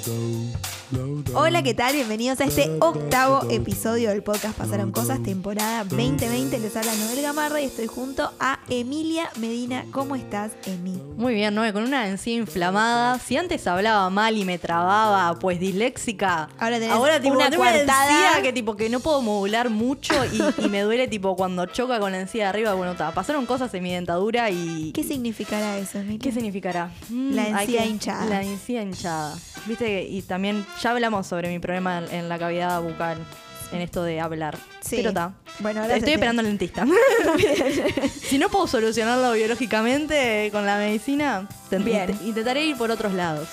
[0.00, 0.75] dodo.
[1.34, 1.94] Hola, ¿qué tal?
[1.96, 6.60] Bienvenidos a este octavo episodio del podcast Pasaron Cosas, temporada 2020.
[6.60, 9.84] Les habla Noel Gamarra y estoy junto a Emilia Medina.
[9.90, 10.92] ¿Cómo estás, Emi?
[11.16, 13.18] Muy bien, Noel, con una encía inflamada.
[13.18, 16.50] Si antes hablaba mal y me trababa, pues disléxica.
[16.56, 18.28] Ahora tenés Ahora tipo, una tengo una coartada.
[18.28, 21.98] encía que tipo que no puedo modular mucho y, y me duele tipo cuando choca
[21.98, 22.74] con la encía de arriba.
[22.74, 24.92] Bueno, ta, pasaron cosas en mi dentadura y.
[24.92, 26.20] ¿Qué significará eso, Emilia?
[26.22, 26.92] ¿Qué significará?
[27.08, 28.24] Mm, La hay encía que- hinchada.
[28.26, 29.36] La encía hinchada.
[29.66, 33.18] Viste, y también ya hablamos sobre mi problema en, la cavidad bucal,
[33.72, 34.56] en esto de hablar.
[34.80, 34.96] Sí.
[34.96, 35.32] Pero está.
[35.58, 36.86] Bueno, ahora Estoy esperando al dentista.
[38.28, 42.10] si no puedo solucionarlo biológicamente con la medicina, Bien.
[42.10, 43.48] int- intentaré ir por otros lados.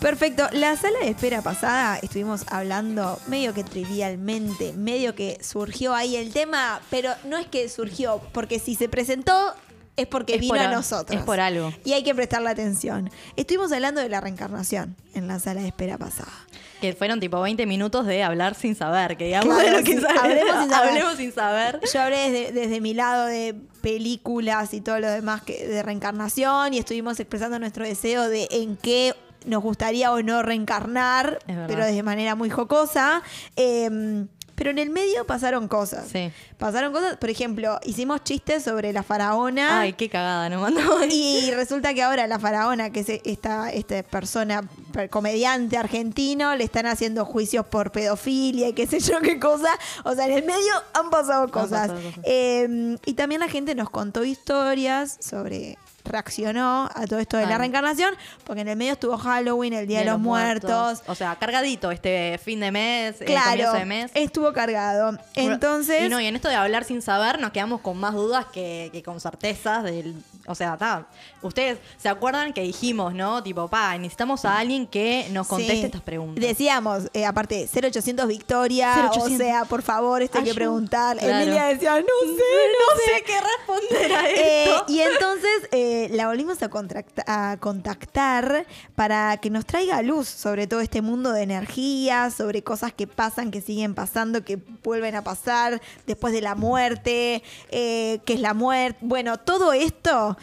[0.00, 0.48] Perfecto.
[0.52, 6.32] La sala de espera pasada estuvimos hablando medio que trivialmente, medio que surgió ahí el
[6.32, 9.54] tema, pero no es que surgió, porque si se presentó
[9.96, 11.18] es porque Es vino por a nosotros.
[11.18, 11.72] es por algo.
[11.84, 13.10] Y hay que prestarle atención.
[13.36, 16.32] Estuvimos hablando de la reencarnación en la sala de espera pasada.
[16.80, 19.92] Que fueron tipo 20 minutos de hablar sin saber, que digamos Claro, de lo que
[20.18, 20.88] hablemos sin saber.
[20.88, 21.80] hablemos sin saber.
[21.92, 26.74] Yo hablé desde, desde mi lado de películas y todo lo demás que, de reencarnación
[26.74, 32.02] y estuvimos expresando nuestro deseo de en qué nos gustaría o no reencarnar, pero de
[32.02, 33.22] manera muy jocosa.
[33.56, 36.06] Eh, pero en el medio pasaron cosas.
[36.12, 36.30] Sí.
[36.58, 39.80] Pasaron cosas, por ejemplo, hicimos chistes sobre la faraona.
[39.80, 40.80] Ay, qué cagada nos mandó.
[41.10, 46.64] Y resulta que ahora la faraona, que es esta, esta persona, per- comediante argentino, le
[46.64, 49.70] están haciendo juicios por pedofilia y qué sé yo qué cosa.
[50.04, 51.88] O sea, en el medio han pasado cosas.
[51.88, 52.20] pasado cosas.
[52.24, 57.58] Eh, y también la gente nos contó historias sobre reaccionó a todo esto de la
[57.58, 58.14] reencarnación,
[58.44, 61.02] porque en el medio estuvo Halloween, el Día de, los, muertos.
[61.06, 64.10] O sea, cargadito este fin de mes, eh, Claro, comienzo de mes.
[64.14, 65.18] estuvo cargado.
[65.34, 68.46] Entonces, Y no, y en esto de hablar sin saber, nos quedamos con más dudas
[68.52, 70.14] que, que con certezas del.
[70.46, 71.06] O sea, ta,
[71.42, 73.42] ustedes se acuerdan que dijimos, ¿no?
[73.44, 75.84] Tipo, pa, necesitamos a alguien que nos conteste Sí.
[75.84, 76.42] estas preguntas.
[76.44, 79.32] Decíamos, eh, aparte, 0800 Victoria, 0800.
[79.32, 81.16] o sea, por favor, esto hay que preguntar.
[81.18, 81.42] Claro.
[81.44, 82.42] Emilia decía, no sé,
[82.72, 83.24] no, sé.
[83.24, 84.84] qué responder a Eh, esto.
[84.88, 91.02] y entonces eh, la volvimos a, contactar para que nos traiga luz sobre todo este
[91.02, 96.32] mundo de energía, sobre cosas que pasan, que siguen pasando, que vuelven a pasar después
[96.32, 98.98] de la muerte, eh, que es la muerte.
[99.02, 100.36] Bueno, todo esto.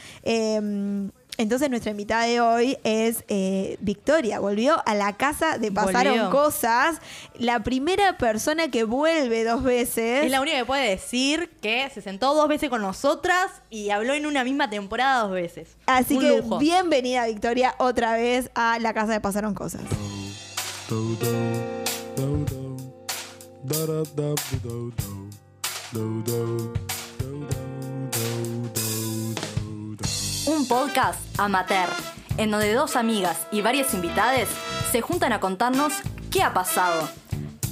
[1.39, 4.41] Entonces nuestra invitada de hoy es eh, Victoria.
[4.41, 6.29] Volvió a la casa de Pasaron Volvió.
[6.31, 6.97] Cosas.
[7.35, 10.25] La primera persona que vuelve dos veces.
[10.25, 14.13] Es la única que puede decir que se sentó dos veces con nosotras y habló
[14.16, 15.69] en una misma temporada dos veces.
[15.85, 16.57] Así Un que lujo.
[16.59, 19.81] bienvenida Victoria otra vez a la casa de Pasaron Cosas.
[30.49, 31.89] Un podcast amateur,
[32.37, 34.49] en donde dos amigas y varias invitades
[34.91, 35.93] se juntan a contarnos
[36.31, 37.07] qué ha pasado.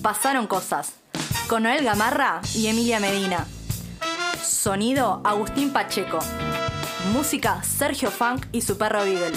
[0.03, 0.93] Pasaron cosas.
[1.49, 3.47] Con Noel Gamarra y Emilia Medina.
[4.43, 6.19] Sonido Agustín Pacheco.
[7.13, 9.35] Música Sergio Funk y su perro Beagle.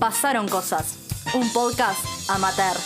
[0.00, 0.96] Pasaron cosas.
[1.34, 2.76] Un podcast amateur.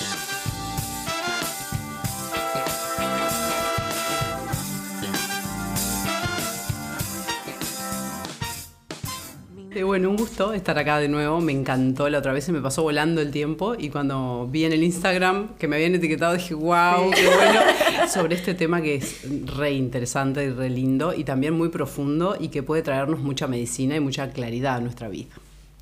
[9.73, 11.41] Eh, bueno, un gusto estar acá de nuevo.
[11.41, 13.75] Me encantó la otra vez, se me pasó volando el tiempo.
[13.79, 17.61] Y cuando vi en el Instagram que me habían etiquetado, dije, wow, qué bueno.
[18.13, 21.15] Sobre este tema que es re interesante y re lindo.
[21.15, 25.09] Y también muy profundo y que puede traernos mucha medicina y mucha claridad a nuestra
[25.09, 25.31] vida.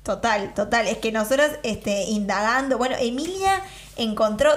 [0.03, 0.87] Total, total.
[0.87, 3.63] Es que nosotros este, indagando, bueno, Emilia
[3.97, 4.51] encontró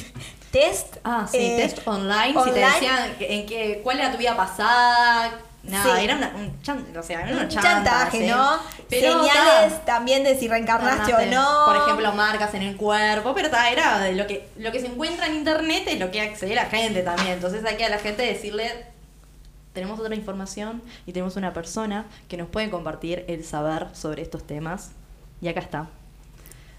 [0.50, 0.96] test.
[1.04, 2.66] Ah, sí, eh, test online, si te online.
[2.66, 5.40] decían en qué, cuál era tu vida pasada.
[5.64, 6.04] Nada, Sí.
[6.04, 8.26] era una- un, chan- o sea, era una Un chanta, chantaje, ¿sí?
[8.26, 8.58] ¿no?
[8.90, 11.64] Pero, Señales ta, también de si reencarnaste o no.
[11.66, 14.86] Por ejemplo, marcas en el cuerpo, pero ta, era de lo que, lo que se
[14.88, 17.34] encuentra en internet es lo que accede la gente también.
[17.34, 18.70] Entonces hay que a la gente decirle,
[19.72, 24.44] tenemos otra información y tenemos una persona que nos puede compartir el saber sobre estos
[24.46, 24.90] temas.
[25.40, 25.86] Y acá está.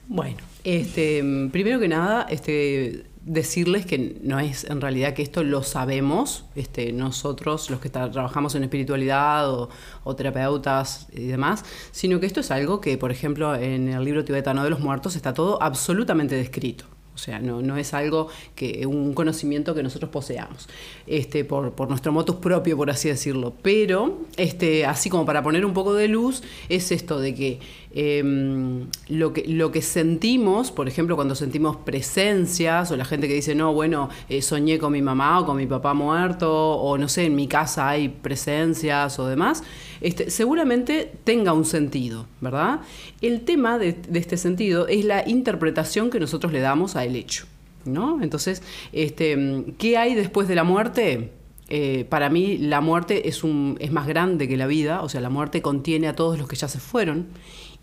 [0.07, 1.23] Bueno, este,
[1.53, 6.91] primero que nada, este, decirles que no es en realidad que esto lo sabemos, este,
[6.91, 9.69] nosotros los que trabajamos en espiritualidad o,
[10.03, 14.25] o terapeutas y demás, sino que esto es algo que, por ejemplo, en el libro
[14.25, 16.85] tibetano de los muertos está todo absolutamente descrito.
[17.15, 20.67] O sea, no, no es algo que un conocimiento que nosotros poseamos,
[21.05, 23.53] este, por, por nuestro motus propio, por así decirlo.
[23.61, 27.59] Pero, este, así como para poner un poco de luz, es esto de que
[27.93, 33.35] em, lo que lo que sentimos, por ejemplo, cuando sentimos presencias, o la gente que
[33.35, 37.07] dice, no, bueno, eh, soñé con mi mamá o con mi papá muerto, o no
[37.07, 39.63] sé, en mi casa hay presencias o demás,
[40.01, 42.81] este, seguramente tenga un sentido, ¿verdad?
[43.21, 47.15] El tema de, este sentido es la interpretación que nosotros le damos a hasta el
[47.15, 47.45] hecho.
[47.85, 48.21] ¿no?
[48.21, 48.61] Entonces,
[48.93, 51.31] este, ¿qué hay después de la muerte?
[51.69, 55.21] Eh, para mí la muerte es, un, es más grande que la vida, o sea,
[55.21, 57.27] la muerte contiene a todos los que ya se fueron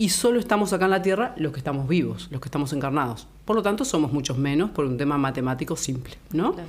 [0.00, 3.26] y solo estamos acá en la Tierra los que estamos vivos, los que estamos encarnados.
[3.44, 6.54] Por lo tanto, somos muchos menos por un tema matemático simple, ¿no?
[6.54, 6.68] Claro.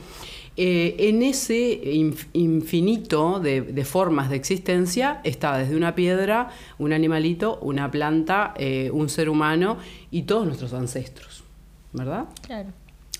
[0.57, 6.91] Eh, en ese inf- infinito de, de formas de existencia está desde una piedra, un
[6.91, 9.77] animalito, una planta, eh, un ser humano
[10.11, 11.45] y todos nuestros ancestros,
[11.93, 12.25] ¿verdad?
[12.45, 12.69] Claro.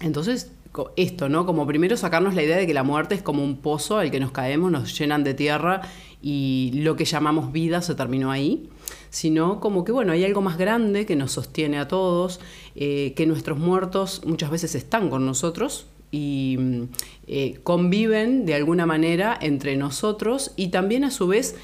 [0.02, 0.52] Entonces,
[0.96, 1.46] esto, ¿no?
[1.46, 4.20] Como primero sacarnos la idea de que la muerte es como un pozo al que
[4.20, 5.82] nos caemos, nos llenan de tierra
[6.22, 8.70] y lo que llamamos vida se terminó ahí,
[9.10, 12.40] sino como que, bueno, hay algo más grande que nos sostiene a todos,
[12.76, 16.84] eh, que nuestros muertos muchas veces están con nosotros y mm,
[17.28, 21.56] eh, conviven de alguna manera entre nosotros y también a su vez,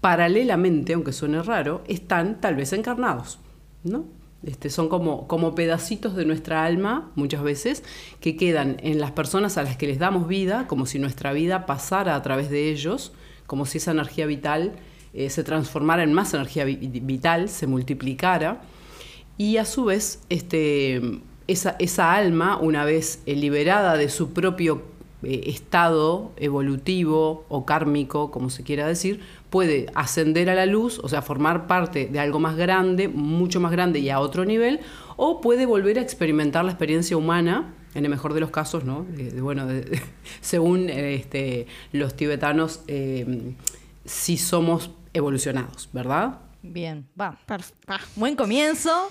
[0.00, 3.38] paralelamente, aunque suene raro, están tal vez encarnados,
[3.82, 4.15] ¿no?
[4.44, 7.82] Este, son como, como pedacitos de nuestra alma, muchas veces,
[8.20, 11.66] que quedan en las personas a las que les damos vida, como si nuestra vida
[11.66, 13.12] pasara a través de ellos,
[13.46, 14.72] como si esa energía vital
[15.14, 18.60] eh, se transformara en más energía vi- vital, se multiplicara.
[19.38, 21.00] Y a su vez, este,
[21.48, 24.82] esa, esa alma, una vez eh, liberada de su propio
[25.22, 29.20] eh, estado evolutivo o kármico, como se quiera decir,
[29.56, 33.72] puede ascender a la luz, o sea, formar parte de algo más grande, mucho más
[33.72, 34.80] grande y a otro nivel,
[35.16, 39.06] o puede volver a experimentar la experiencia humana, en el mejor de los casos, ¿no?
[39.08, 40.02] De- de- bueno, de- de-
[40.42, 43.54] según eh, este, los tibetanos, eh,
[44.04, 46.38] sí somos evolucionados, ¿verdad?
[46.60, 47.38] Bien, va.
[48.16, 49.08] Buen comienzo.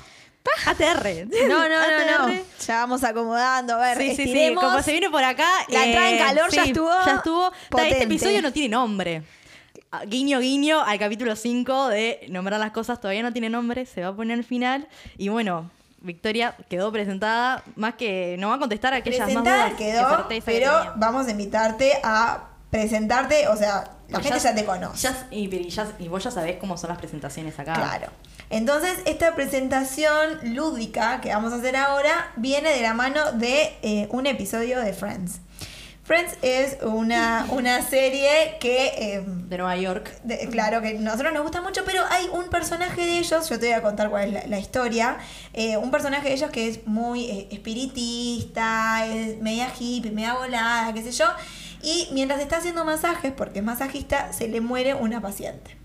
[0.68, 1.26] ATR.
[1.50, 2.34] No, no, no, no.
[2.68, 3.74] Ya vamos acomodando.
[3.74, 5.50] A ver, Sí, sí, sí, como se vino por acá.
[5.68, 7.52] eh, La entrada en calor ya estuvo Ya estuvo.
[7.72, 7.94] Potente.
[7.94, 9.24] Este episodio no tiene nombre.
[10.02, 14.02] Ah, Guiño, guiño al capítulo 5 de nombrar las cosas todavía no tiene nombre, se
[14.02, 14.88] va a poner al final.
[15.18, 15.70] Y bueno,
[16.02, 19.86] Victoria quedó presentada, más que no va a contestar a aquellas más Presentada dudas que
[19.86, 23.48] quedó, que pero vamos a invitarte a presentarte.
[23.48, 24.98] O sea, la Pues gente ya, te conoce.
[25.02, 27.74] ya- y, pero y ya- y vos ya sabés cómo son las presentaciones acá.
[27.74, 28.08] Claro.
[28.52, 34.08] Entonces, esta presentación lúdica que vamos a hacer ahora viene de la mano de eh,
[34.12, 35.40] un episodio de Friends.
[36.06, 40.12] Friends es una, una serie que, eh, De Nueva York.
[40.24, 43.60] de- claro, que a nosotros nos gusta mucho, pero hay un personaje de ellos, yo
[43.60, 45.18] te voy a contar cuál es la, la historia,
[45.54, 50.94] eh, un personaje de ellos que es muy eh, espiritista, es media hippie, media volada,
[50.94, 51.26] qué sé yo,
[51.82, 55.76] y mientras está haciendo masajes, porque es masajista, se le muere una paciente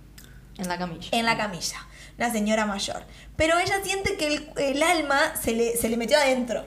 [0.59, 1.09] En la camilla.
[1.13, 1.77] en la camilla,
[2.19, 3.03] la señora mayor.
[3.37, 6.67] Pero ella siente que el, el alma se le, se le metió adentro.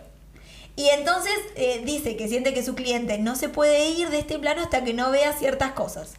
[0.76, 4.40] Y entonces eh, dice que siente que su cliente no se puede ir de este
[4.40, 6.14] plano hasta que no vea ciertas cosas.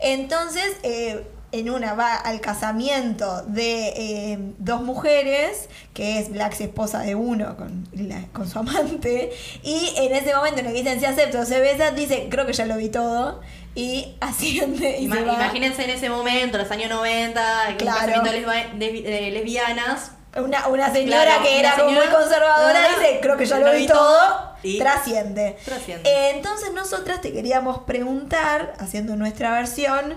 [0.00, 6.60] Entonces, eh, en una va al casamiento de eh, dos mujeres, que es la ex
[6.62, 9.30] esposa de uno con, la- con su amante,
[9.62, 12.46] y en ese momento en el que dicen si acepto o se besa, dice creo
[12.46, 13.40] que ya lo vi todo,
[13.74, 15.34] y asciende y Ima- se va.
[15.34, 17.98] Imagínense en ese momento, los años 90, que un Claro.
[18.22, 20.12] casamiento de, de lesbianas.
[20.36, 23.66] Una, una señora Claro, que era como muy señora- conservadora dice, creo que ya Lo
[23.66, 25.56] lo vi vi todo, y- trasciende.
[25.64, 26.08] Trasciende.
[26.08, 30.14] Eh, entonces nosotras te queríamos preguntar, haciendo nuestra versión,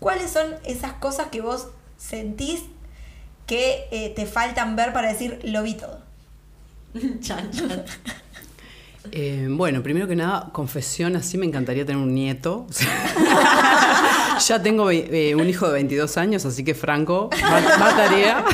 [0.00, 2.62] ¿cuáles son esas cosas que vos sentís
[3.46, 6.00] que eh, te faltan ver para decir, lo vi todo?
[7.20, 7.84] Chan, chan.
[9.12, 12.66] Eh, bueno, primero que nada, confesión, así me encantaría tener un nieto.
[14.46, 18.44] Ya tengo eh, un hijo de 22 años, así que Franco, va, va tarea.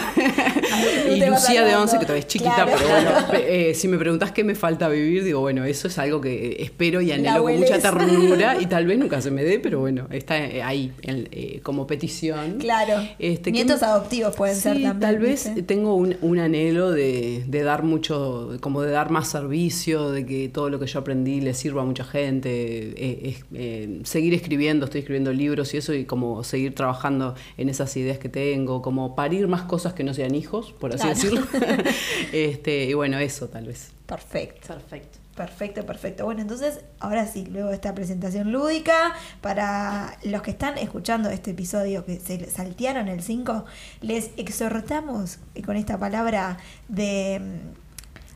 [1.16, 1.82] y Lucía de salvando.
[1.82, 2.72] 11, que todavía es chiquita, Claro.
[2.76, 3.10] pero bueno,
[3.48, 7.00] eh, si me preguntás qué me falta vivir, digo, bueno, eso es algo que espero
[7.00, 10.38] y anhelo con mucha ternura y tal vez nunca se me dé, pero bueno, está
[10.38, 12.58] eh, ahí en- eh, como petición.
[12.58, 13.02] Claro.
[13.18, 15.00] Este, ¿qué Nietos adoptivos pueden ser Sí, también.
[15.00, 15.62] Tal vez ¿viste?
[15.62, 20.48] tengo un, un anhelo de, de dar mucho, como de dar más servicio, de que
[20.48, 25.00] todo lo que yo aprendí le sirva a mucha gente, eh, eh, seguir escribiendo, estoy
[25.00, 29.48] escribiendo libros y eso, y como seguir trabajando en esas ideas que tengo, como parir
[29.48, 31.14] más cosas que no sean hijos, por así Claro.
[31.14, 31.46] decirlo.
[32.32, 33.90] este, y bueno, eso tal vez.
[34.06, 34.66] Perfecto.
[34.68, 35.18] Perfecto.
[35.34, 36.24] Perfecto, perfecto.
[36.26, 41.52] Bueno, entonces, ahora sí, luego de esta presentación lúdica, para los que están escuchando este
[41.52, 43.64] episodio que se saltearon el 5,
[44.02, 47.40] les exhortamos con esta palabra de,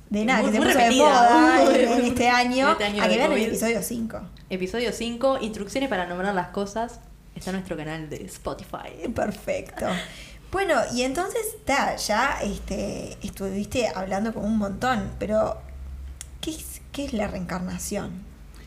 [0.09, 3.03] de nada, Muy- que se puso de moda en, en este año, En este año
[3.03, 4.21] a que vean el episodio 5.
[4.49, 7.01] Episodio 5, instrucciones para nombrar las cosas.
[7.35, 9.07] Está en nuestro canal de Spotify.
[9.15, 9.85] Perfecto.
[10.53, 15.57] Bueno, y entonces, ta, ya este, estuviste hablando con un montón, pero
[16.41, 18.11] ¿qué es, qué es la reencarnación?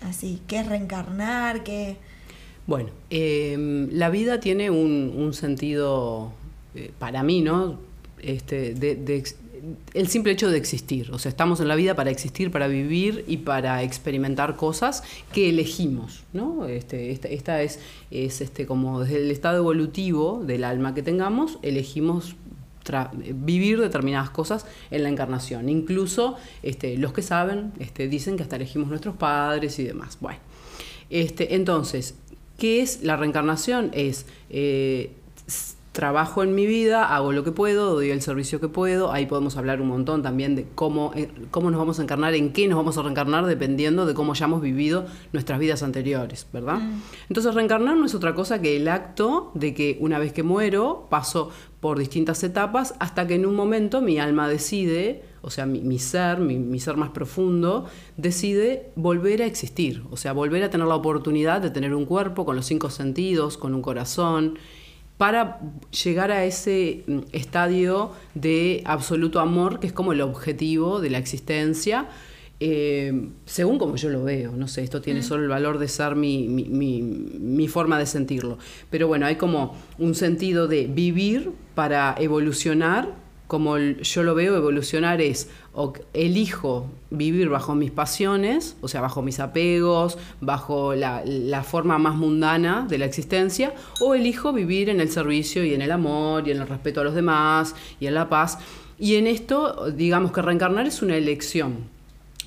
[0.02, 1.64] Así, ¿qué es reencarnar?
[1.64, 1.98] ¿Qué...?
[2.68, 6.32] Bueno, eh, la vida tiene un, un sentido,
[6.76, 7.80] eh, para mí, ¿no?
[8.22, 9.24] Este, de, de
[9.94, 11.12] el simple hecho de existir.
[11.12, 15.50] O sea, estamos en la vida para existir, para vivir y para experimentar cosas que
[15.50, 16.68] elegimos, ¿no?
[16.68, 17.80] Este, esta, es,
[18.12, 22.36] es este, como desde el estado evolutivo del alma que tengamos, elegimos
[23.36, 25.70] vivir determinadas cosas en la encarnación.
[25.70, 30.18] Incluso este, los que saben este, dicen que hasta elegimos nuestros padres y demás.
[30.20, 30.40] Bueno,
[31.10, 32.16] este, entonces,
[32.58, 33.92] ¿qué es la reencarnación?
[33.94, 35.12] Es eh,
[35.92, 39.12] trabajo en mi vida, hago lo que puedo, doy el servicio que puedo.
[39.12, 42.54] Ahí podemos hablar un montón también de cómo, eh, cómo nos vamos a encarnar, en
[42.54, 46.80] qué nos vamos a reencarnar, dependiendo de cómo hayamos vivido nuestras vidas anteriores, ¿verdad?
[47.28, 51.08] Entonces, reencarnar no es otra cosa que el acto de que una vez que muero,
[51.10, 55.82] paso por distintas etapas hasta que en un momento mi alma decide, o sea, mi,
[55.82, 57.86] mi ser, mi, mi ser más profundo,
[58.18, 62.46] decide volver a existir, o sea, volver a tener la oportunidad de tener un cuerpo
[62.46, 64.60] con los cinco sentidos, con un corazón,
[65.20, 65.60] para
[66.04, 71.18] llegar a ese mm, estadio de absoluto amor, que es como el objetivo de la
[71.18, 72.08] existencia,
[72.62, 76.16] eh, según como yo lo veo, no sé, esto tiene solo el valor de ser
[76.16, 78.58] mi, mi- mi- mi forma de sentirlo.
[78.90, 83.14] Pero bueno, hay como un sentido de vivir para evolucionar,
[83.50, 89.24] como yo lo veo, evolucionar es, o elijo vivir bajo mis pasiones, o sea, bajo
[89.24, 95.02] mis apegos, bajo la, la forma más mundana de la existencia, o elijo vivir en
[95.02, 98.14] el servicio y en el amor y en el respeto a los demás y en
[98.14, 98.60] la paz.
[99.00, 101.86] Y en esto, digamos que reencarnar es una elección.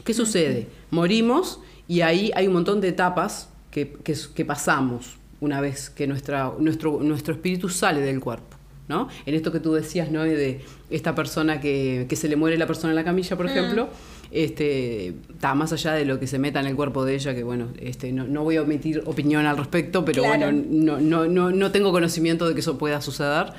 [0.05, 0.69] ¿Qué sucede?
[0.93, 6.07] Morimos y ahí hay un montón de etapas que, que- que pasamos una vez que
[6.07, 8.52] nuestra, nuestro, nuestro espíritu sale del cuerpo.
[8.89, 9.09] ¿No?
[9.27, 10.23] En esto que tú decías, ¿no?
[10.25, 10.61] De
[10.91, 13.89] esta persona que, que se le muere la persona en la camilla, por ejemplo,
[14.31, 17.45] este, está más allá de lo que se meta en el cuerpo de ella, que
[17.45, 20.39] bueno, este, no, no voy a omitir opinión al respecto, pero Claro.
[20.47, 23.53] bueno, no, no, no, no tengo conocimiento de que eso pueda suceder.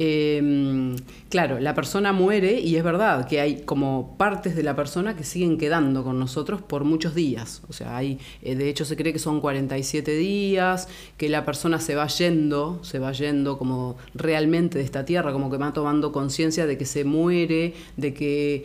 [0.00, 0.94] Eh,
[1.28, 5.24] claro, la persona muere y es verdad que hay como partes de la persona que
[5.24, 7.62] siguen quedando con nosotros por muchos días.
[7.68, 11.80] O sea, hay, eh, de hecho se cree que son 47 días, que la persona
[11.80, 16.12] se va yendo, se va yendo como realmente de esta tierra, como que va tomando
[16.12, 18.64] conciencia de que se muere, de que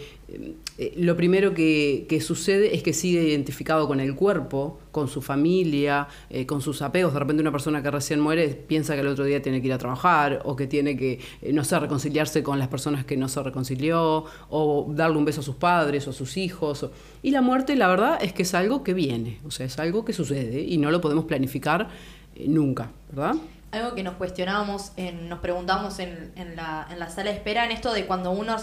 [0.78, 5.22] eh, lo primero que, que sucede es que sigue identificado con el cuerpo, con su
[5.22, 7.14] familia, eh, con sus apegos.
[7.14, 9.74] De repente una persona que recién muere piensa que el otro día tiene que ir
[9.74, 13.28] a trabajar o que tiene que, eh, no sé, reconciliarse con las personas que no
[13.28, 16.88] se reconcilió o darle un beso a sus padres o a sus hijos.
[17.24, 20.06] Y la muerte, la verdad, es que es algo que viene, o sea, es algo
[20.06, 21.90] que sucede y no lo podemos planificar
[22.36, 23.36] eh, nunca, ¿verdad?
[23.72, 24.92] Algo que nos cuestionábamos,
[25.28, 28.58] nos preguntábamos en, en la, en la sala de espera, en esto de cuando uno,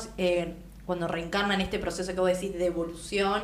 [0.86, 3.42] cuando reencarna en este proceso que vos decís de evolución,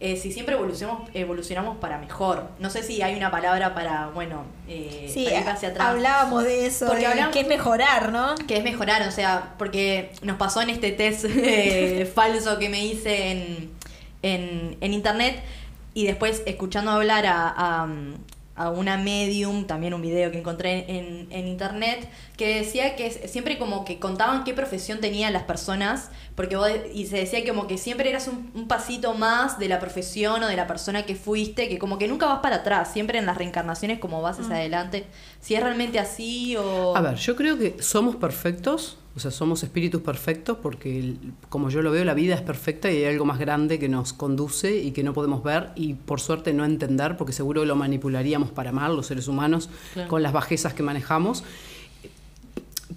[0.00, 2.48] eh, si siempre evolucionamos, evolucionamos para mejor.
[2.60, 5.88] No sé si hay una palabra para, bueno, eh, Sí, para ir hacia atrás.
[5.88, 8.34] hablábamos de eso, Porque de hablamos- que es mejorar, ¿no?
[8.46, 12.84] Que es mejorar, o sea, porque nos pasó en este test eh, falso que me
[12.84, 13.70] hice en,
[14.22, 15.42] en, en internet
[15.94, 17.88] y después escuchando hablar a, a,
[18.58, 23.56] a una medium, también un video que encontré en, en internet, que decía que siempre
[23.56, 27.78] como que contaban qué profesión tenían las personas, porque vos, y se decía como que
[27.78, 31.68] siempre eras un, un pasito más de la profesión o de la persona que fuiste,
[31.68, 35.06] que como que nunca vas para atrás, siempre en las reencarnaciones como vas hacia adelante.
[35.40, 36.96] Si es realmente así o...
[36.96, 41.14] A ver, yo creo que somos perfectos, o sea, somos espíritus perfectos porque,
[41.48, 44.12] como yo lo veo, la vida es perfecta y hay algo más grande que nos
[44.12, 48.52] conduce y que no podemos ver y por suerte no entender, porque seguro lo manipularíamos
[48.52, 50.08] para mal los seres humanos Claro.
[50.08, 51.42] con las bajezas que manejamos.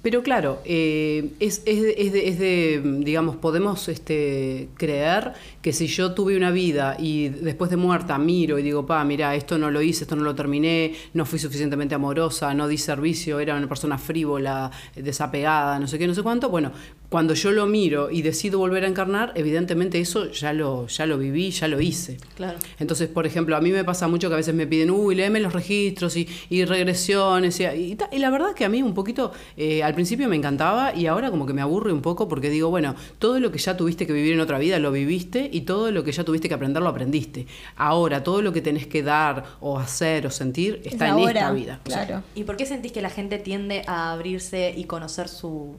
[0.02, 5.86] Pero claro, eh, es, es es de, es de, digamos, podemos este, creer que si
[5.86, 9.70] yo tuve una vida y después de muerta miro y digo, pa, mira, esto no
[9.70, 13.68] lo hice, esto no lo terminé, no fui suficientemente amorosa, no di servicio, era una
[13.68, 16.72] persona frívola, desapegada, no sé qué, no sé cuánto, bueno,
[17.12, 21.18] cuando yo lo miro y decido volver a encarnar, evidentemente eso ya lo, ya lo
[21.18, 22.16] viví, ya lo hice.
[22.38, 22.58] Claro.
[22.80, 25.42] Entonces, por ejemplo, a mí me pasa mucho que a veces me piden, uy, léeme
[25.42, 27.60] los registros y, y regresiones.
[27.60, 30.38] Y, y ta- y la verdad que a mí un poquito, eh, al principio me
[30.38, 33.60] encantaba y ahora como que me aburre un poco porque digo, bueno, todo lo que
[33.60, 36.48] ya tuviste que vivir en otra vida lo viviste y todo lo que ya tuviste
[36.48, 37.46] que aprender lo aprendiste.
[37.76, 41.52] Ahora, todo lo que tenés que dar o hacer o sentir está en ahora, esta
[41.52, 41.82] vida.
[41.86, 42.24] O sea, Claro.
[42.36, 45.76] ¿Y por qué sentís que la gente tiende a abrirse y conocer su,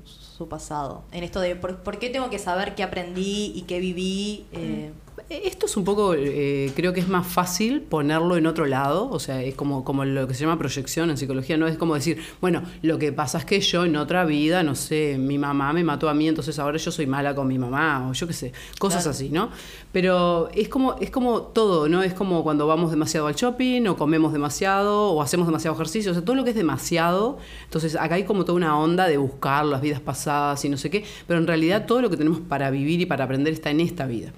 [0.49, 1.02] pasado?
[1.12, 4.46] En esto de, ¿por, qué tengo que saber qué aprendí y qué viví?
[4.52, 4.92] Eh,
[5.28, 9.19] Esto es un poco, eh, creo que es más fácil ponerlo en otro lado, o
[9.19, 12.19] sea, es como, como lo que se llama proyección en psicología, no es como decir,
[12.40, 15.85] bueno, lo que pasa es que yo en otra vida, no sé, mi mamá me
[15.85, 18.52] mató a mí, entonces ahora yo soy mala con mi mamá, o yo qué sé,
[18.78, 19.11] cosas Claro.
[19.16, 19.50] así, ¿no?
[19.92, 22.02] Pero es como, es como todo, ¿no?
[22.02, 26.14] Es como cuando vamos demasiado al shopping, o comemos demasiado, o hacemos demasiado ejercicio, o
[26.14, 29.64] sea, todo lo que es demasiado, entonces acá hay como toda una onda de buscar
[29.66, 32.71] las vidas pasadas y no sé qué, pero en realidad todo lo que tenemos para
[32.71, 34.33] vivir y para aprender está en esta vida.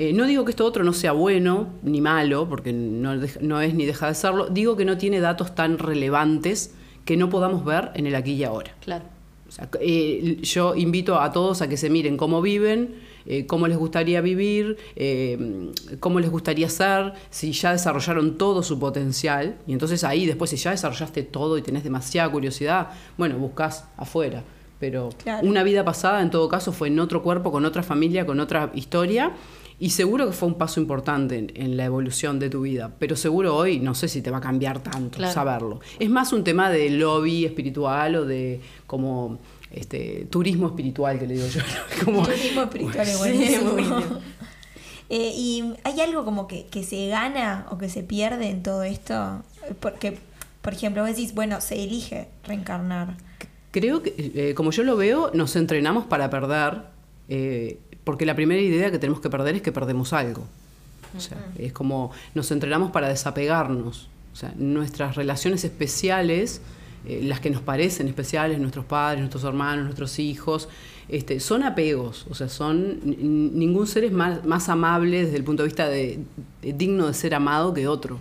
[0.00, 3.12] Eh, no digo que esto otro no sea bueno ni malo, porque no,
[3.60, 4.46] es ni deja de serlo.
[4.48, 6.72] Digo que no tiene datos tan relevantes
[7.04, 8.74] que no podamos ver en el aquí y ahora.
[8.80, 9.04] Claro.
[9.46, 12.94] O sea, eh, yo invito a todos a que se miren cómo viven,
[13.26, 18.78] eh, cómo les gustaría vivir, eh, cómo les gustaría ser, si ya desarrollaron todo su
[18.78, 19.58] potencial.
[19.66, 22.88] Y entonces ahí después, si ya desarrollaste todo y tenés demasiada curiosidad,
[23.18, 24.44] bueno, buscas afuera.
[24.78, 25.46] Pero Claro.
[25.46, 28.70] una vida pasada, en todo caso, fue en otro cuerpo, con otra familia, con otra
[28.74, 29.32] historia.
[29.80, 32.92] Y seguro que fue un paso importante en, en la evolución de tu vida.
[32.98, 35.32] Pero seguro hoy no sé si te va a cambiar tanto Claro.
[35.32, 35.80] saberlo.
[35.98, 39.38] Es más un tema de lobby espiritual o de como
[39.72, 41.60] este turismo espiritual que le digo yo.
[42.04, 43.56] Como- Turismo espiritual es Sí.
[45.12, 48.84] Eh, ¿Y hay algo como que, que se gana o que se pierde en todo
[48.84, 49.42] esto?
[49.80, 50.18] Porque,
[50.62, 53.16] por ejemplo, vos decís, bueno, se elige reencarnar.
[53.72, 56.82] Creo que, eh, como yo lo veo, nos entrenamos para perder,
[57.28, 60.46] eh, porque la primera idea que tenemos que perder es que perdemos algo.
[61.16, 64.08] O sea, es como nos entrenamos para desapegarnos.
[64.32, 66.60] O sea, nuestras relaciones especiales,
[67.06, 70.68] eh, las que nos parecen especiales, nuestros padres, nuestros hermanos, nuestros hijos,
[71.08, 72.26] este, son apegos.
[72.30, 76.20] O sea, son ningún ser es más, más amable desde el punto de vista de,
[76.62, 78.20] de digno de ser amado que otro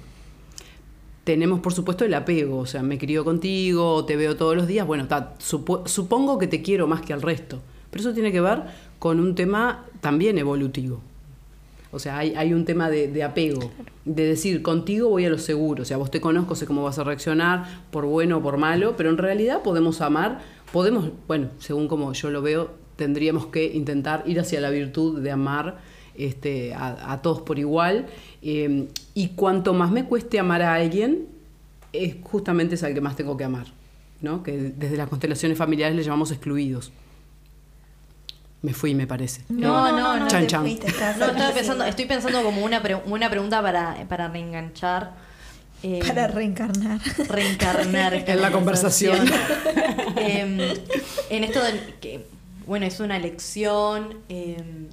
[1.24, 4.88] tenemos por supuesto el apego, o sea, me crío contigo, te veo todos los días,
[4.88, 8.42] bueno, ta, supo- supongo que te quiero más que al resto, pero eso tiene que
[8.42, 8.64] ver
[9.00, 11.02] con un tema también evolutivo.
[11.92, 13.72] O sea, hay, hay un tema de, de apego,
[14.06, 17.00] de decir, contigo voy a lo seguro, o sea, vos te conozco, sé cómo vas
[17.00, 20.42] a reaccionar, por bueno o por malo, pero en realidad podemos amar,
[20.72, 25.32] podemos, bueno, según como yo lo veo, tendríamos que intentar ir hacia la virtud de
[25.32, 25.80] amar
[26.14, 28.06] este, a, a todos por igual.
[28.44, 31.26] eh, y cuanto más me cueste amar a alguien,
[31.92, 33.66] es justamente es al que más tengo que amar,
[34.22, 34.44] ¿no?
[34.44, 36.92] Que desde las constelaciones familiares le llamamos excluidos.
[38.62, 39.44] Me fui, me parece.
[39.50, 40.62] No, no, no, Chan, chan.
[40.62, 45.14] fuiste, estás No, estaba pensando, estoy pensando como una, pre- una pregunta para, para reenganchar.
[45.82, 47.00] eh, Para reencarnar.
[47.30, 49.18] reencarnar En la conversación.
[50.18, 50.60] Em,
[51.30, 52.26] en esto de que,
[52.68, 54.18] bueno, es una lección.
[54.28, 54.88] em,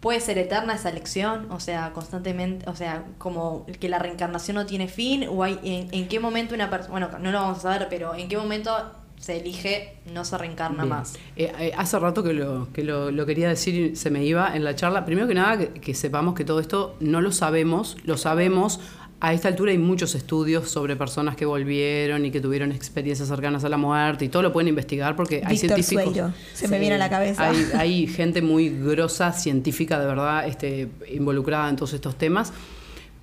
[0.00, 1.50] ¿Puede ser eterna esa lección?
[1.52, 5.88] O sea, constantemente, o sea, como que la reencarnación no tiene fin, o hay, en,
[5.92, 8.92] en qué momento una persona, bueno, no lo vamos a saber, pero en qué momento
[9.22, 10.88] se elige no se reencarna Bien.
[10.88, 11.14] más.
[11.36, 14.54] Eh, eh, hace rato que, lo, que lo, lo quería decir y se me iba
[14.56, 15.04] en la charla.
[15.04, 18.80] Primero que nada, que, que sepamos que todo esto no lo sabemos, lo sabemos.
[19.20, 23.62] A esta altura hay muchos estudios sobre personas que volvieron y que tuvieron experiencias cercanas
[23.62, 26.02] a la muerte y todo lo pueden investigar porque hay científicos.
[26.02, 27.48] Sueiro, se me viene a la cabeza.
[27.48, 32.52] Hay, hay gente muy grosa, científica de verdad, este, involucrada en todos estos temas.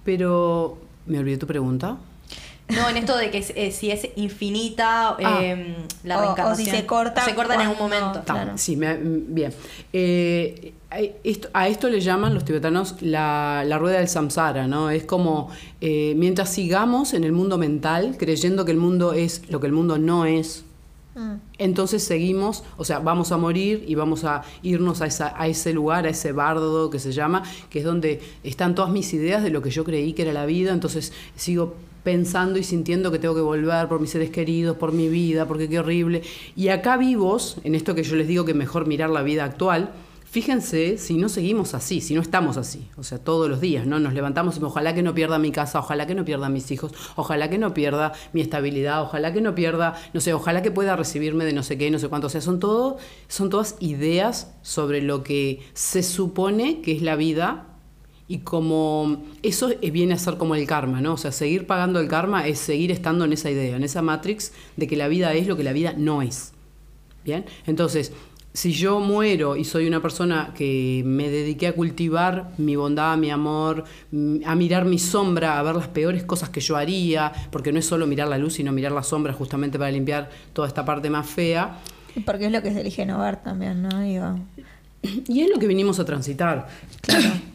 [0.05, 1.97] Pero me olvidé tu pregunta.
[2.69, 5.39] No, en esto de que es- eh, si es infinita Ah.
[5.41, 8.19] em, la O- o si se corta O se corta en algún momento.
[8.25, 8.51] Ta, Claro.
[8.57, 9.51] Sí, me- bien.
[9.91, 10.73] Eh,
[11.23, 14.89] esto- a esto le llaman los tibetanos la, la rueda del samsara, ¿no?
[14.89, 15.49] Es como
[15.81, 19.73] eh, mientras sigamos en el mundo mental, creyendo que el mundo es lo que el
[19.73, 20.63] mundo no es,
[21.15, 21.35] Mm.
[21.57, 25.73] entonces seguimos, o sea, vamos a morir y vamos a irnos a, esa- a ese
[25.73, 29.49] lugar, a ese bardo que se llama, que es donde están todas mis ideas de
[29.49, 33.35] lo que yo creí que era la vida, entonces sigo pensando y sintiendo que tengo
[33.35, 36.21] que volver por mis seres queridos, por mi vida, porque qué horrible.
[36.55, 39.91] Y acá vivos, en esto que yo les digo que mejor mirar la vida actual,
[40.29, 43.99] fíjense si no seguimos así, si no estamos así, o sea, todos los días, ¿no?
[43.99, 46.93] Nos levantamos y ojalá que no pierda mi casa, ojalá que no pierda mis hijos,
[47.15, 50.95] ojalá que no pierda mi estabilidad, ojalá que no pierda, no sé, ojalá que pueda
[50.95, 54.53] recibirme de no sé qué, no sé cuánto, o sea, son todo, son todas ideas
[54.61, 57.65] sobre lo que se supone que es la vida
[58.29, 61.13] y como eso viene a ser como el karma, ¿no?
[61.13, 64.53] O sea, seguir pagando el karma es seguir estando en esa idea, en esa matrix
[64.77, 66.53] de que la vida es lo que la vida no es.
[67.25, 68.13] Bien, entonces,
[68.53, 73.31] si yo muero y soy una persona que me dediqué a cultivar mi bondad, mi
[73.31, 73.85] amor,
[74.45, 77.87] a mirar mi sombra, a ver las peores cosas que yo haría, porque no es
[77.87, 81.27] solo mirar la luz, sino mirar la sombra justamente para limpiar toda esta parte más
[81.27, 81.79] fea,
[82.27, 84.01] Porque es lo que se elige no ver también, ¿no?
[84.01, 84.37] Digo,
[85.01, 86.67] y es lo que vinimos a transitar.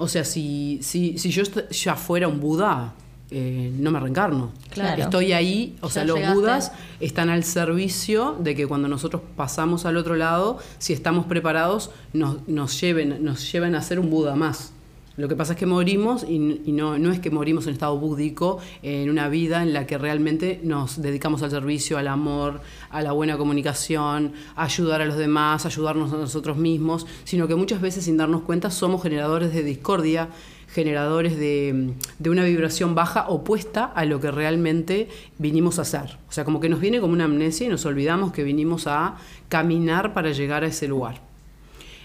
[0.00, 2.94] O sea, si, si, si yo ya fuera un Buda,
[3.30, 4.50] eh, no me reencarno.
[4.70, 5.02] Claro.
[5.02, 6.36] Estoy ahí, o Ya sea, los llegaste.
[6.36, 11.90] budas están al servicio de que cuando nosotros pasamos al otro lado, si estamos preparados,
[12.12, 14.72] nos, nos lleven, nos lleven a ser un Buda más.
[15.20, 18.58] Lo que pasa es que morimos y, y no, es que morimos en estado búdico,
[18.82, 23.12] en una vida en la que realmente nos dedicamos al servicio, al amor, a la
[23.12, 27.82] buena comunicación, a ayudar a los demás, a ayudarnos a nosotros mismos, sino que muchas
[27.82, 30.30] veces sin darnos cuenta somos generadores de discordia,
[30.68, 31.92] generadores de
[32.26, 36.16] una vibración baja opuesta a lo que realmente vinimos a hacer.
[36.30, 39.16] O sea, como que nos viene como una amnesia y nos olvidamos que vinimos a
[39.50, 41.29] caminar para llegar a ese lugar.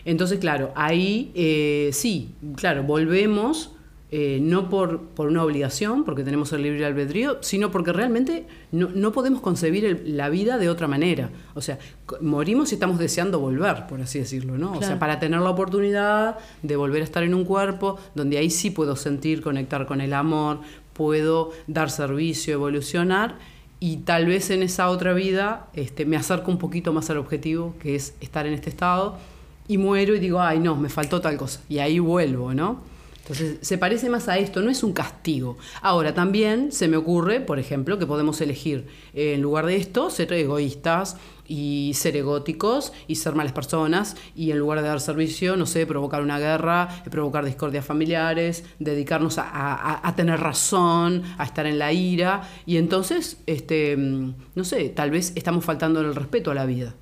[0.06, 3.72] Entonces, claro, ahí eh, sí, claro, volvemos
[4.12, 8.88] eh, no por, por una obligación, porque tenemos el libre albedrío, sino porque realmente no,
[8.94, 11.32] no podemos concebir el- la vida de otra manera.
[11.56, 11.80] O sea,
[12.22, 14.74] morimos y estamos deseando volver, por así decirlo, ¿no?
[14.74, 18.52] O sea, para tener la oportunidad de volver a estar en un cuerpo donde ahí
[18.52, 20.60] sí puedo sentir, conectar con el amor,
[20.94, 23.38] puedo dar servicio, evolucionar.
[23.82, 27.76] Y tal vez en esa otra vida este, me acerco un poquito más al objetivo,
[27.82, 29.18] que es estar en este estado,
[29.68, 31.62] y muero y digo, ay, no, me faltó tal cosa.
[31.70, 32.82] Y ahí vuelvo, ¿no?
[33.20, 35.58] Entonces, se parece más a esto, no es un castigo.
[35.82, 40.12] Ahora, también se me ocurre, por ejemplo, que podemos elegir, eh, en lugar de esto,
[40.12, 45.58] ser egoístas y ser egóticos y ser malas personas y en lugar de dar servicio,
[45.58, 51.46] no sé, provocar una guerra, provocar discordias familiares, dedicarnos a, a- a tener razón, a
[51.46, 56.14] estar en la ira y entonces, este, mm, no sé, tal vez estamos faltando el
[56.14, 56.94] respeto a la vida.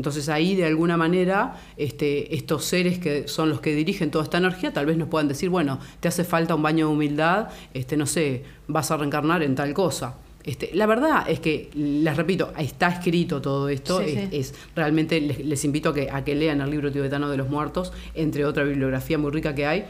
[0.00, 4.38] Entonces ahí de alguna manera este, estos seres que son los que dirigen toda esta
[4.38, 7.98] energía tal vez nos puedan decir, bueno, te hace falta un baño de humildad, este,
[7.98, 10.14] no sé, vas a reencarnar en tal cosa.
[10.42, 14.28] Este, la verdad es que, les repito, está escrito todo esto, Sí, es, sí.
[14.38, 17.50] es- realmente les, les invito a que, a que lean el libro tibetano de los
[17.50, 19.84] muertos, entre otra bibliografía muy rica que hay,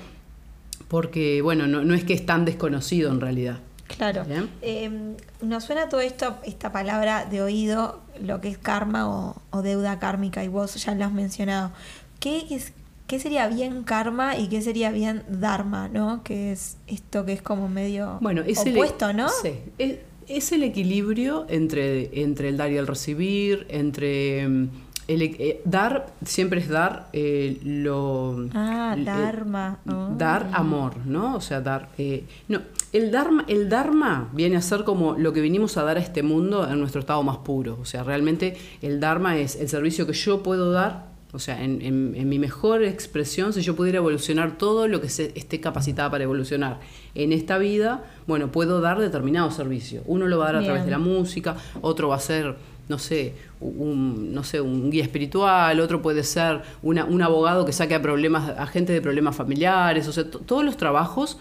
[0.88, 3.60] porque bueno, no, no es que es tan desconocido en realidad.
[3.96, 4.24] Claro.
[4.62, 9.62] Eh, nos suena todo esto, esta palabra de oído, lo que es karma o, o
[9.62, 11.72] deuda kármica, y vos ya lo has mencionado.
[12.18, 12.72] ¿Qué, es,
[13.06, 16.22] ¿Qué sería bien karma y qué sería bien dharma, no?
[16.22, 19.28] Que es esto que es como medio Bueno, es el- opuesto, ¿no?
[19.28, 19.98] Sí, es,
[20.28, 24.68] es el equilibrio entre, entre el dar y el recibir, entre mm,
[25.14, 28.46] el, eh, dar, siempre es dar eh, lo...
[28.54, 29.78] Ah, dharma.
[29.88, 30.10] oh.
[30.16, 31.34] Dar amor, ¿no?
[31.36, 31.88] O sea, dar...
[31.98, 32.60] eh, no,
[32.92, 36.22] el dharma, el dharma viene a ser como lo que vinimos a dar a este
[36.22, 37.78] mundo en nuestro estado más puro.
[37.80, 41.08] O sea, realmente el dharma es el servicio que yo puedo dar.
[41.32, 45.08] O sea, en, en- en mi mejor expresión, si yo pudiera evolucionar todo lo que
[45.08, 46.80] se, esté capacitada para evolucionar
[47.14, 50.02] en esta vida, bueno, puedo dar determinado servicio.
[50.06, 52.56] Uno lo va a dar a través de la música, otro va a ser,
[52.90, 57.94] no sé, un, no sé, un guía espiritual, otro puede ser un abogado que saque
[57.94, 61.38] a problemas, a gente de problemas familiares, o sea, to- todos los trabajos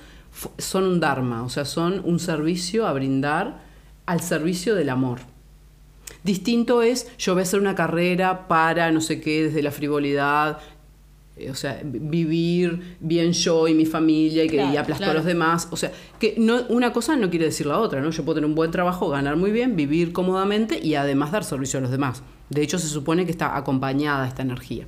[0.58, 3.62] son un dharma, o sea, son un servicio a brindar
[4.06, 5.20] al servicio del amor.
[6.24, 10.60] Distinto es, yo voy a hacer una carrera para no sé qué, desde la frivolidad,
[11.50, 15.12] o sea, vi- vivir bien yo y mi familia y que Claro, y aplasto claro.
[15.12, 15.68] a los demás.
[15.72, 18.10] O sea, que no, una cosa no quiere decir la otra, ¿no?
[18.10, 21.80] Yo puedo tener un buen trabajo, ganar muy bien, vivir cómodamente y además dar servicio
[21.80, 22.24] a los demás.
[22.50, 24.86] De hecho, se supone que está acompañada esta energía.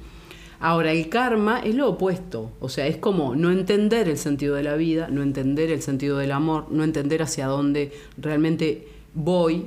[0.59, 4.61] Ahora, el karma es lo opuesto, o sea, es como no entender el sentido de
[4.63, 9.65] la vida, no entender el sentido del amor, no entender hacia dónde realmente voy,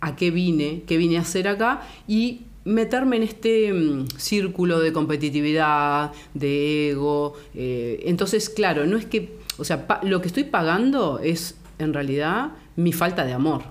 [0.00, 4.92] a qué vine, qué vine a hacer acá y meterme en este mm, círculo de
[4.92, 7.34] competitividad, de ego.
[7.54, 12.52] eh, entonces, claro, no es que, o sea, lo que estoy pagando es en realidad
[12.76, 13.62] mi falta de amor.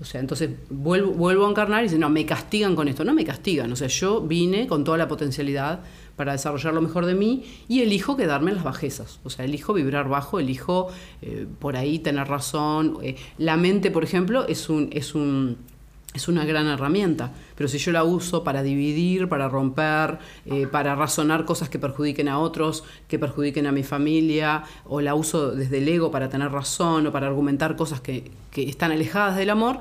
[0.00, 3.04] O sea, entonces vuelvo, vuelvo a encarnar y dicen, no, me castigan con esto.
[3.04, 3.72] No me castigan.
[3.72, 5.80] O sea, yo vine con toda la potencialidad
[6.16, 9.20] para desarrollar lo mejor de mí y elijo quedarme en las bajezas.
[9.24, 10.88] O sea, elijo vibrar bajo, elijo
[11.22, 12.98] eh, por ahí tener razón.
[13.02, 15.58] Eh, la mente, por ejemplo, es un, es un
[16.14, 20.94] es una gran herramienta, pero si yo la uso para dividir, para romper, eh, para
[20.94, 25.78] razonar cosas que perjudiquen a otros, que perjudiquen a mi familia, o la uso desde
[25.78, 29.80] el ego para tener razón o para argumentar cosas que, que están alejadas del amor,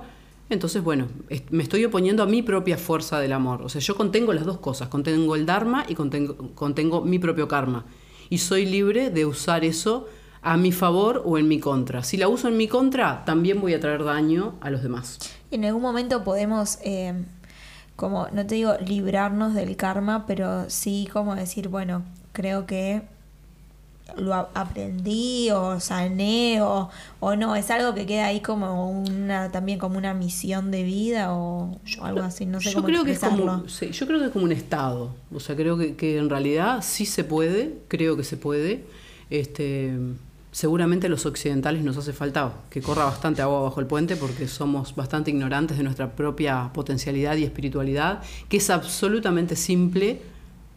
[0.49, 1.07] entonces, bueno,
[1.51, 3.61] me estoy oponiendo a mi propia fuerza del amor.
[3.61, 7.47] O sea, yo contengo las dos cosas, contengo el Dharma y contengo, contengo mi propio
[7.47, 7.85] karma.
[8.29, 10.07] Y soy libre de usar eso
[10.43, 12.03] a mi favor o en mi contra.
[12.03, 15.19] Si la uso en mi contra, también voy a traer daño a los demás.
[15.51, 17.13] En algún momento podemos, eh,
[17.95, 22.03] como, no te digo librarnos del karma, pero sí como decir, bueno,
[22.33, 23.01] creo que
[24.17, 29.79] lo aprendí o sané o, o no, es algo que queda ahí como una, también
[29.79, 33.19] como una misión de vida o, algo así, no sé yo cómo creo que es
[33.19, 36.29] como sí, yo creo que es como un estado o sea creo que, que en
[36.29, 38.83] realidad sí se puede creo que se puede
[39.29, 39.93] este
[40.53, 44.95] seguramente los occidentales nos hace falta que corra bastante agua bajo el puente porque somos
[44.95, 50.21] bastante ignorantes de nuestra propia potencialidad y espiritualidad, que es absolutamente simple,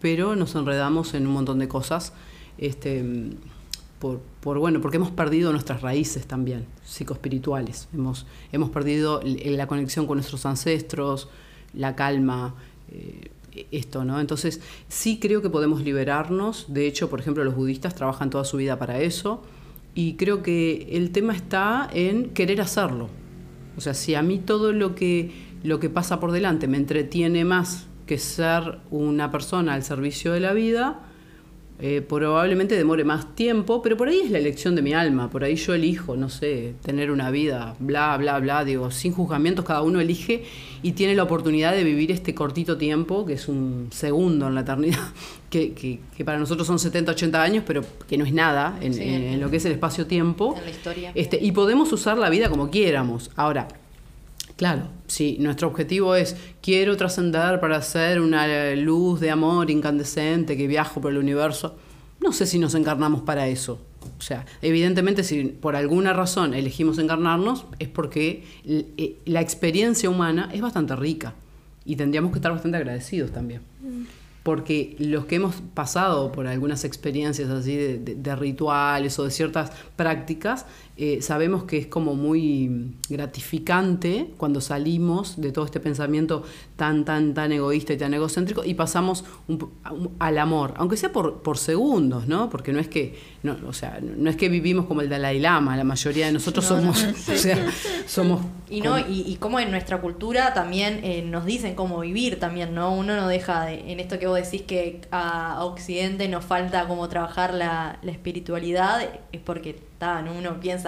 [0.01, 2.15] pero nos enredamos en un montón de cosas.
[2.57, 3.05] Este,
[3.99, 7.89] por, bueno, porque hemos perdido nuestras raíces también, psicoespirituales.
[7.93, 11.29] Hemos, hemos perdido la conexión con nuestros ancestros,
[11.75, 12.55] la calma,
[12.91, 13.31] eh,
[13.71, 14.21] esto, ¿no?
[14.21, 16.65] Entonces, sí creo que podemos liberarnos.
[16.69, 19.43] De hecho, por ejemplo, los budistas trabajan toda su vida para eso.
[19.97, 23.09] Y creo que el tema está en querer hacerlo.
[23.79, 25.33] O sea, si a mí todo lo que,
[25.65, 30.41] lo que pasa por delante me entretiene más que ser una persona al servicio de
[30.41, 31.01] la vida,
[31.79, 35.45] eh, probablemente demore más tiempo, pero por ahí es la elección de mi alma, por
[35.45, 39.83] ahí yo elijo, no sé, tener una vida, bla, bla, bla, digo, sin juzgamientos, cada
[39.83, 40.45] uno elige
[40.83, 44.63] y tiene la oportunidad de vivir este cortito tiempo, que es un segundo en la
[44.63, 44.99] eternidad,
[45.51, 48.95] que, que- que para nosotros son 70, 80 años, pero que no es nada en,
[48.95, 49.03] Sí.
[49.03, 50.55] en- en lo que es el espacio-tiempo.
[50.57, 51.13] En la historia.
[51.15, 53.31] Este, y podemos usar la vida como quieramos.
[53.37, 53.69] Ahora,
[54.57, 60.67] Claro, si nuestro objetivo es quiero trascender para ser una luz de amor incandescente que
[60.67, 61.77] viajo por el universo,
[62.23, 63.79] no sé si nos encarnamos para eso.
[64.19, 70.49] O sea, evidentemente si por alguna razón elegimos encarnarnos es porque eh, la experiencia humana
[70.55, 71.35] es bastante rica
[71.85, 73.61] y tendríamos que estar bastante agradecidos también.
[74.43, 79.33] Porque los que hemos pasado por algunas experiencias así de, de- de rituales o de
[79.33, 80.67] ciertas prácticas,
[80.99, 86.43] eh, sabemos que es como muy gratificante cuando salimos de todo este pensamiento
[86.77, 89.69] tan, tan, tan egoísta y tan egocéntrico y pasamos un
[90.19, 92.49] al amor, aunque sea por, por segundos, ¿no?
[92.49, 95.77] Porque no es que, no, o sea, no es que vivimos como el Dalai Lama,
[95.77, 96.95] la mayoría de nosotros No, no.
[96.95, 97.59] somos, o sea,
[98.07, 102.41] somos Y no, y, y como en nuestra cultura también eh, nos dicen cómo vivir
[102.41, 102.95] también, ¿no?
[102.95, 107.07] Uno no deja de, en esto que vos decís que a Occidente nos falta como
[107.09, 110.33] trabajar la, la espiritualidad, es porque ¿no?
[110.39, 110.86] uno piensa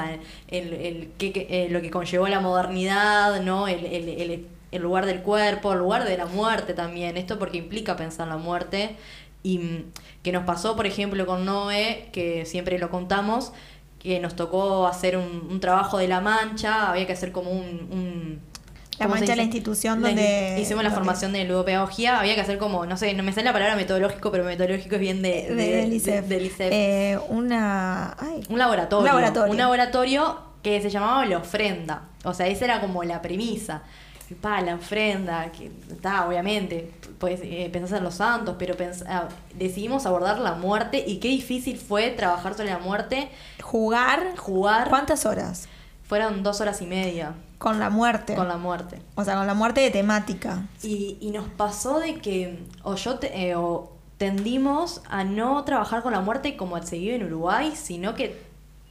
[0.49, 3.69] eh, lo que conllevó la modernidad, ¿no?
[3.69, 8.37] El, lugar del cuerpo, el lugar de la muerte también, esto porque implica pensar la
[8.37, 8.97] muerte.
[9.43, 13.53] Y mm, que nos pasó, por ejemplo, con Noé, que siempre lo contamos,
[13.99, 18.41] que nos tocó hacer un, trabajo de la mancha, había que hacer como un-
[18.99, 19.57] La ¿cómo se Mancha, la dice?
[19.57, 23.23] institución La donde- Hicimos la formación de ludopedagogía, había que hacer como, no sé, no
[23.23, 26.27] me sale la palabra metodológico, pero metodológico es bien de, de, del ISEF.
[26.27, 26.53] de- del.
[26.59, 28.15] Eh, una.
[28.19, 29.01] ay, un laboratorio.
[29.01, 29.51] Un laboratorio.
[29.53, 32.03] Un laboratorio que se llamaba la ofrenda.
[32.25, 33.83] O sea, esa era como la premisa.
[34.43, 39.27] Pa, la ofrenda, que está, obviamente, pues eh, pensás en los santos, pero pens- ah,
[39.55, 43.31] decidimos abordar la muerte y qué difícil fue trabajar sobre la muerte,
[43.63, 44.37] jugar.
[44.37, 44.91] jugar.
[44.91, 45.67] ¿Cuántas horas?
[46.07, 48.35] Fueron dos horas y media Con la muerte.
[48.37, 49.01] con la muerte.
[49.17, 50.67] O sea, con la muerte de temática.
[50.83, 56.03] Y, y nos pasó de que, o yo te- eh, o tendimos a no trabajar
[56.03, 58.48] con la muerte como se vive en Uruguay, sino que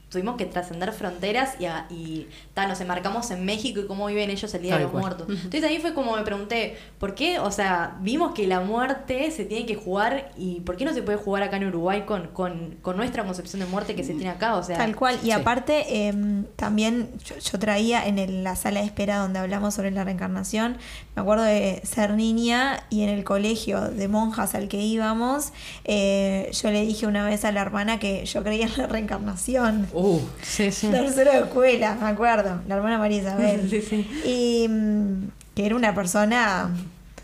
[0.10, 4.30] tuvimos que trascender fronteras y, a- y ta, nos enmarcamos en México y cómo viven
[4.30, 5.04] ellos el Día Tal de los cual.
[5.04, 5.28] Muertos.
[5.30, 7.40] Entonces ahí fue como me pregunté, ¿por qué?
[7.40, 11.02] O sea, vimos que la muerte se tiene que jugar y ¿por qué no se
[11.04, 14.30] puede jugar acá en Uruguay con, con, con nuestra concepción de muerte que se tiene
[14.30, 14.56] acá?
[14.56, 15.18] O sea, Tal cual.
[15.24, 15.32] Y Sí.
[15.32, 19.92] aparte, em, también yo, yo traía en el- la sala de espera donde hablamos sobre
[19.92, 20.78] la reencarnación,
[21.16, 25.52] me acuerdo de ser niña y en el colegio de monjas al que íbamos,
[25.84, 29.88] eh, yo le dije una vez a la hermana que yo creía en la reencarnación.
[30.00, 30.90] Uh, sí, sí.
[30.90, 33.68] Tercero de escuela, me acuerdo, la hermana María Isabel.
[33.70, 34.22] Sí, sí.
[34.26, 36.70] Y mm, que era una persona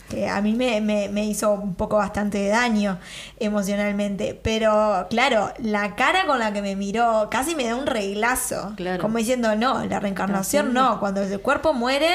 [0.09, 2.97] que a mí me, me- me hizo un poco bastante daño
[3.39, 4.39] emocionalmente.
[4.41, 8.73] Pero claro, la cara con la que me miró casi me da un reglazo.
[8.75, 9.01] Claro.
[9.01, 10.99] Como diciendo, no, la reencarnación no.
[10.99, 12.11] Cuando el cuerpo muere,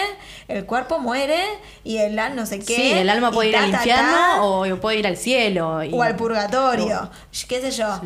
[0.48, 1.40] el cuerpo muere
[1.84, 2.74] y el alma no sé qué.
[2.76, 5.82] Sí, el alma puede ir ta, al infierno ta, o puede ir al cielo.
[5.84, 7.10] y- o al purgatorio,
[7.48, 8.00] qué sé yo.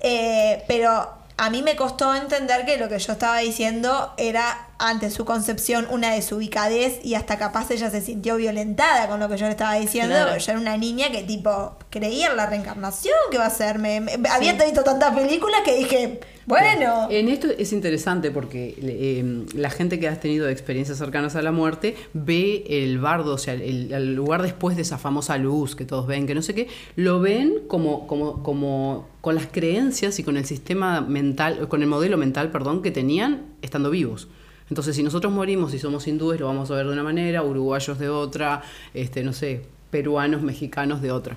[0.00, 5.10] Eh, pero a mí me costó entender que lo que yo estaba diciendo era ante
[5.10, 9.44] su concepción una desubicadez y hasta capaz ella se sintió violentada con lo que yo
[9.46, 10.14] le estaba diciendo.
[10.14, 10.38] Claro.
[10.38, 13.78] Yo era una niña que tipo creía en la reencarnación, ¿qué va a ser?
[13.78, 19.44] Me, me- había visto tantas películas que dije, bueno, En esto es interesante porque eh,
[19.54, 23.54] la gente que ha tenido experiencias cercanas a la muerte ve el bardo, o sea,
[23.54, 26.66] el, el lugar después de esa famosa luz que todos ven, que no sé qué,
[26.96, 31.88] lo ven como, como, como con las creencias y con el sistema mental, con el
[31.88, 34.26] modelo mental, perdón, que tenían estando vivos.
[34.70, 37.98] Entonces, si nosotros morimos y somos hindúes, lo vamos a ver de una manera, uruguayos
[37.98, 38.62] de otra,
[38.94, 41.36] este, no sé, peruanos, mexicanos de otra.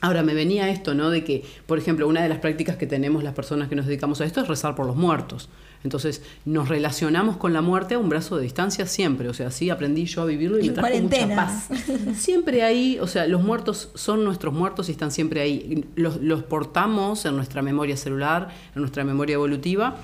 [0.00, 1.10] Ahora me venía esto, ¿no?
[1.10, 4.20] De que, por ejemplo, una de las prácticas que tenemos las personas que nos dedicamos
[4.20, 5.48] a esto es rezar por los muertos.
[5.84, 9.28] Entonces, nos relacionamos con la muerte a un brazo de distancia siempre.
[9.28, 11.68] O sea, así aprendí yo a vivirlo y En me trajo mucha paz.
[12.14, 15.84] Siempre ahí, o sea, los muertos son nuestros muertos y están siempre ahí.
[15.94, 19.96] Los, los portamos en nuestra memoria celular, en nuestra memoria evolutiva.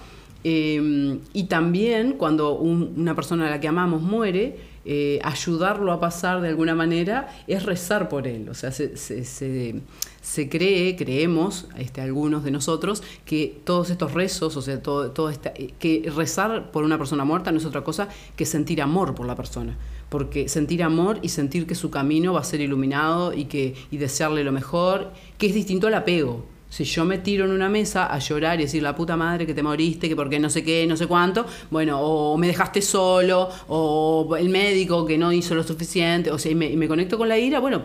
[0.44, 6.00] Eh, y también cuando un- una persona a la que amamos muere, eh, ayudarlo a
[6.00, 8.48] pasar de alguna manera es rezar por él.
[8.48, 9.76] O sea, se, se- se-
[10.20, 15.30] se cree, creemos, este, algunos de nosotros, que todos estos rezos, o sea, todo, todo
[15.30, 19.14] esta- eh, que rezar por una persona muerta no es otra cosa que sentir amor
[19.14, 19.76] por la persona.
[20.08, 23.96] Porque sentir amor y sentir que su camino va a ser iluminado y, que, y
[23.98, 26.44] desearle lo mejor, que es distinto al apego.
[26.72, 29.52] Si yo me tiro en una mesa a llorar y decir la puta madre que
[29.52, 33.50] te moriste, que porque no sé qué, no sé cuánto, bueno, o me dejaste solo,
[33.68, 37.18] o el médico que no hizo lo suficiente, o sea, y me, y me conecto
[37.18, 37.82] con la ira, bueno,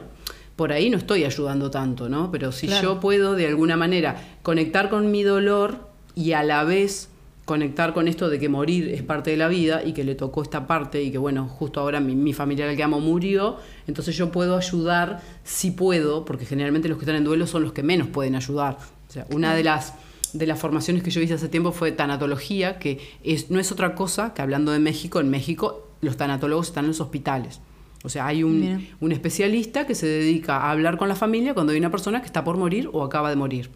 [0.55, 2.31] por ahí no estoy ayudando tanto, ¿no?
[2.31, 2.93] Pero si Claro.
[2.93, 7.09] yo puedo de alguna manera conectar con mi dolor y a la vez
[7.47, 10.41] conectar con esto de que morir es parte de la vida y que le tocó
[10.43, 13.55] esta parte y que bueno, justo ahora mi, mi familiar al que amo murió,
[13.87, 17.71] entonces yo puedo ayudar si puedo, porque generalmente los que están en duelo son los
[17.71, 18.77] que menos pueden ayudar.
[19.07, 19.93] O sea, una de las
[20.33, 23.95] de las formaciones que yo hice hace tiempo fue tanatología, que es, no es otra
[23.95, 27.61] cosa que hablando de México, en México los tanatólogos están en los hospitales.
[28.03, 31.71] O sea, hay un, un especialista que se dedica a hablar con la familia cuando
[31.71, 33.69] hay una persona que está por morir o acaba de morir.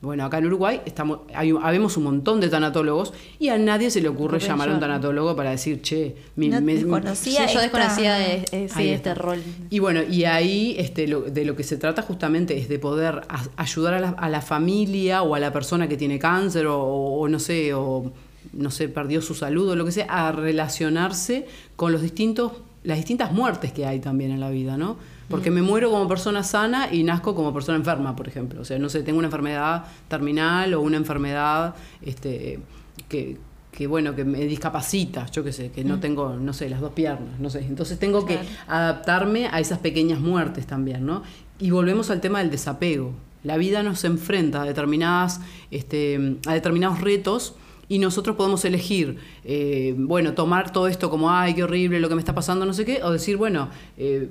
[0.00, 3.90] Bueno, acá en Uruguay estamos, hay, un- habemos un montón de tanatólogos y a nadie
[3.90, 7.54] se le ocurre llamar a un tanatólogo para decir, che, mi, No me- desconocía Sí,
[7.54, 9.40] yo desconocía de, eh, sí, este rol.
[9.70, 13.22] Y bueno, y ahí este, lo- de lo que se trata justamente es de poder
[13.30, 16.78] a- ayudar a la, a la familia o a la persona que tiene cáncer o,
[16.82, 18.12] o no sé, o
[18.52, 22.52] no sé, perdió su salud o lo que sea, a relacionarse con los distintos,
[22.82, 24.96] las distintas muertes que hay también en la vida, ¿no?
[25.28, 28.60] Porque me muero como persona sana y nazco como persona enferma, por ejemplo.
[28.60, 32.60] O sea, no sé, tengo una enfermedad terminal o una enfermedad este,
[33.08, 33.38] que,
[33.72, 36.92] que, bueno, que me discapacita, yo qué sé, que no tengo, no sé, las dos
[36.92, 37.60] piernas, no sé.
[37.60, 41.22] Entonces tengo que adaptarme a esas pequeñas muertes también, ¿no?
[41.58, 43.12] Y volvemos al tema del desapego.
[43.42, 47.54] La vida nos enfrenta a determinadas, este, a determinados retos
[47.88, 52.14] y nosotros podemos elegir, eh, bueno, tomar todo esto como, ay, qué horrible lo que
[52.14, 54.30] me está pasando, no sé qué, o decir, bueno, eh,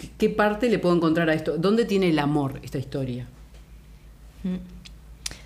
[0.00, 1.58] ¿qué- ¿qué parte le puedo encontrar a esto?
[1.58, 3.26] ¿Dónde tiene el amor esta historia?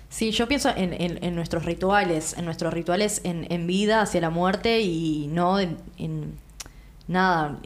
[0.09, 4.21] Sí, yo pienso en, en- en nuestros rituales, en nuestros rituales en, en vida hacia
[4.21, 6.33] la muerte y no en, en
[7.07, 7.59] nada,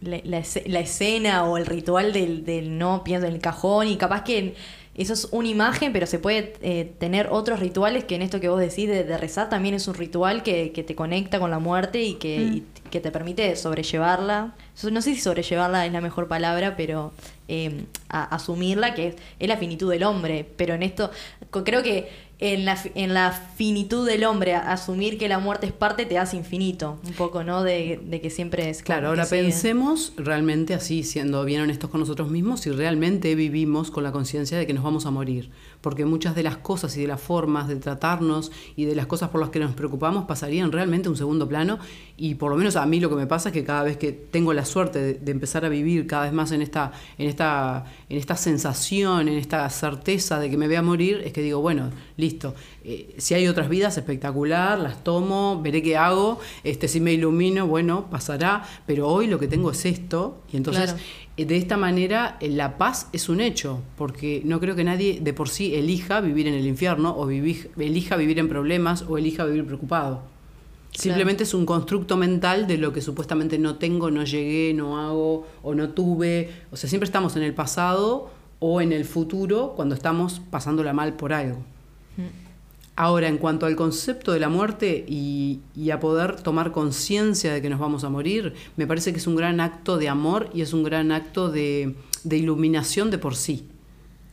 [0.00, 3.88] la, la esce- la escena o el ritual del, del no pienso en el cajón
[3.88, 4.54] y capaz que
[4.94, 8.48] eso es una imagen, pero se puede eh, tener otros rituales que en esto que
[8.48, 11.58] vos decís de, de rezar también es un ritual que, que te conecta con la
[11.58, 14.54] muerte y que, y que te permite sobrellevarla.
[14.74, 17.12] So- No sé si sobrellevarla es la mejor palabra, pero
[17.48, 20.46] eh, a- asumirla, que es, es la finitud del hombre.
[20.56, 21.10] Pero en esto,
[21.64, 26.06] creo que en la, en la finitud del hombre, asumir que la muerte es parte
[26.06, 26.98] te hace infinito.
[27.06, 27.62] Un poco, ¿no?
[27.62, 28.82] De, de que siempre es.
[28.82, 29.42] Claro, ahora sigue.
[29.42, 34.56] pensemos realmente así, siendo bien honestos con nosotros mismos, si realmente vivimos con la conciencia
[34.56, 35.50] de que nos vamos a morir.
[35.80, 39.30] Porque muchas de las cosas y de las formas de tratarnos y de las cosas
[39.30, 41.78] por las que nos preocupamos pasarían realmente a un segundo plano.
[42.16, 44.12] Y por lo menos a mí lo que me pasa es que cada vez que
[44.12, 48.18] tengo la suerte de, empezar a vivir cada vez más en esta, en, esta, en
[48.18, 51.90] esta sensación, en esta certeza de que me voy a morir, es que digo, bueno,
[52.16, 52.54] listo.
[52.84, 56.40] Eh, si hay otras vidas, espectacular, las tomo, veré qué hago.
[56.64, 58.64] Este, si me ilumino, bueno, pasará.
[58.86, 60.42] Pero hoy lo que tengo es esto.
[60.52, 60.94] Y entonces.
[61.44, 63.80] De esta manera, eh, la paz es un hecho.
[63.96, 67.68] Porque no creo que nadie de por sí elija vivir en el infierno, o vivi-
[67.78, 70.22] elija vivir en problemas, o elija vivir preocupado.
[70.92, 75.46] Simplemente es un constructo mental de lo que supuestamente no tengo, no llegué, no hago
[75.62, 76.50] o no tuve.
[76.72, 81.14] O sea, siempre estamos en el pasado o en el futuro cuando estamos pasándola mal
[81.14, 81.58] por algo.
[83.00, 87.70] Ahora, en cuanto al concepto de la muerte y, a poder tomar conciencia de que
[87.70, 90.74] nos vamos a morir, me parece que es un gran acto de amor y es
[90.74, 93.66] un gran acto de, de iluminación de por sí.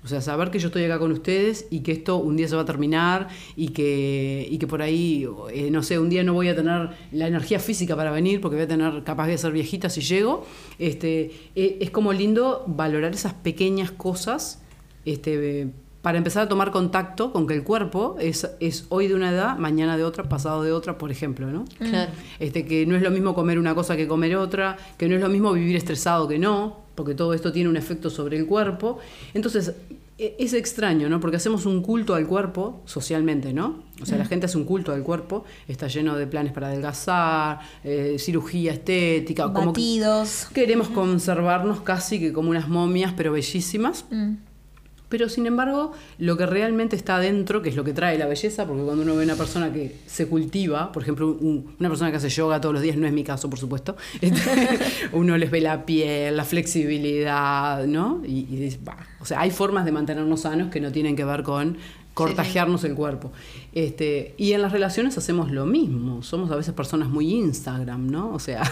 [0.04, 2.58] O sea, saber que yo estoy acá con ustedes y que esto un día se
[2.58, 6.34] va a terminar y que, y que por ahí, eh, no sé, un día no
[6.34, 9.54] voy a tener la energía física para venir porque voy a tener, capaz de ser
[9.54, 10.46] viejita si llego.
[10.78, 14.62] Este, eh, es como lindo valorar esas pequeñas cosas
[15.06, 19.32] este, para empezar a tomar contacto con que el cuerpo es, es hoy de una
[19.32, 21.66] edad, mañana de otra, pasado de otra, por ejemplo, ¿no?
[21.80, 22.12] Claro.
[22.40, 25.22] Este, que no es lo mismo comer una cosa que comer otra, que no es
[25.22, 29.00] lo mismo vivir estresado que no, porque todo esto tiene un efecto sobre el cuerpo.
[29.34, 29.74] Entonces,
[30.18, 31.20] e- es extraño, ¿no?
[31.20, 33.84] Porque hacemos un culto al cuerpo socialmente, ¿no?
[34.02, 37.60] O sea, la gente hace un culto al cuerpo, está lleno de planes para adelgazar,
[37.84, 40.48] eh, cirugía estética, como que Batidos.
[40.54, 44.06] queremos conservarnos casi que como unas momias, pero bellísimas.
[44.10, 44.34] Mm.
[45.10, 48.66] Pero sin embargo, lo que realmente está adentro, que es lo que trae la belleza,
[48.68, 52.18] porque cuando uno ve una persona que se cultiva, por ejemplo, un- una persona que
[52.18, 54.80] hace yoga todos los días, no es mi caso, por supuesto, este,
[55.14, 58.22] uno les ve la piel, la flexibilidad, ¿no?
[58.26, 58.98] Y, y dice, "Bah".
[59.20, 61.78] o sea, hay formas de mantenernos sanos que no tienen que ver con
[62.18, 63.32] cortajearnos el cuerpo.
[63.74, 66.24] Este, y en las relaciones hacemos lo mismo.
[66.24, 68.34] Somos a veces personas muy Instagram, ¿no?
[68.34, 68.64] O sea,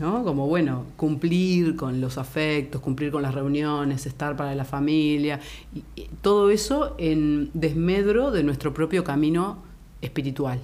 [0.00, 0.24] ¿no?
[0.24, 5.38] Como bueno, cumplir con los afectos, cumplir con las reuniones, estar para la familia.
[5.72, 9.58] Y, y todo eso en desmedro de nuestro propio camino
[10.00, 10.58] espiritual,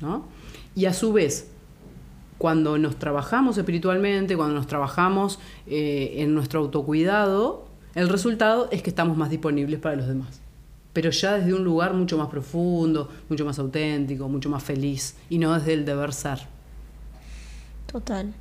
[0.00, 0.24] ¿no?
[0.76, 1.50] Y a su vez,
[2.38, 7.66] cuando nos trabajamos espiritualmente, cuando nos trabajamos eh, en nuestro autocuidado,
[7.96, 10.41] el resultado es que estamos más disponibles para los demás.
[10.92, 15.38] Pero ya desde un lugar mucho más profundo, mucho más auténtico, mucho más feliz, y
[15.38, 16.40] no desde el deber ser.
[17.86, 18.34] Total.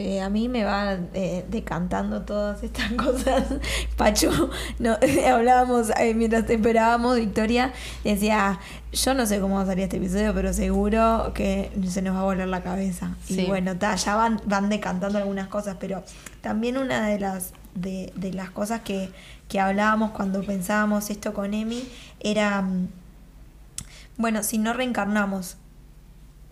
[0.00, 3.46] Eh, a mí me va eh, decantando todas estas cosas.
[3.96, 4.30] Pacho,
[4.78, 4.96] no,
[5.28, 7.72] hablábamos eh, mientras te esperábamos, Victoria
[8.04, 8.60] decía,
[8.92, 12.20] yo no sé cómo va a salir este episodio, pero seguro que se nos va
[12.20, 13.16] a volar la cabeza.
[13.24, 13.40] Sí.
[13.40, 16.04] Y bueno, ta, ya van, van decantando algunas cosas, pero
[16.42, 19.10] también una de las, de, de las cosas que,
[19.48, 21.82] que hablábamos cuando pensábamos esto con Emi
[22.20, 22.88] era, mm,
[24.16, 25.56] bueno, si no reencarnamos,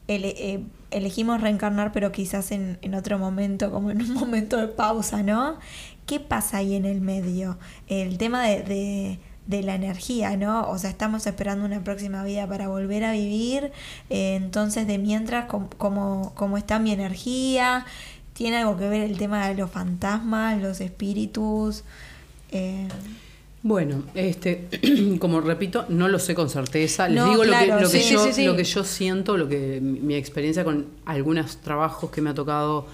[0.08, 5.22] eh, elegimos reencarnar, pero quizás en, en otro momento, como en un momento de pausa,
[5.22, 5.58] ¿no?
[6.06, 7.58] ¿Qué pasa ahí en el medio?
[7.88, 10.68] El tema de, de- de la energía, ¿no?
[10.68, 13.70] O sea, estamos esperando una próxima vida para volver a vivir,
[14.10, 17.86] eh, entonces de mientras, com- ¿cómo, cómo está mi energía?
[18.36, 21.84] ¿Tiene algo que ver el tema de los fantasmas, los espíritus?
[22.50, 22.86] Eh,
[23.62, 24.68] Bueno, este,
[25.18, 27.08] como repito, no lo sé con certeza.
[27.08, 29.48] Les No, digo lo, que, lo, que sí, yo, sí, lo que yo siento, lo
[29.48, 32.86] que mi experiencia con algunos trabajos que me ha tocado,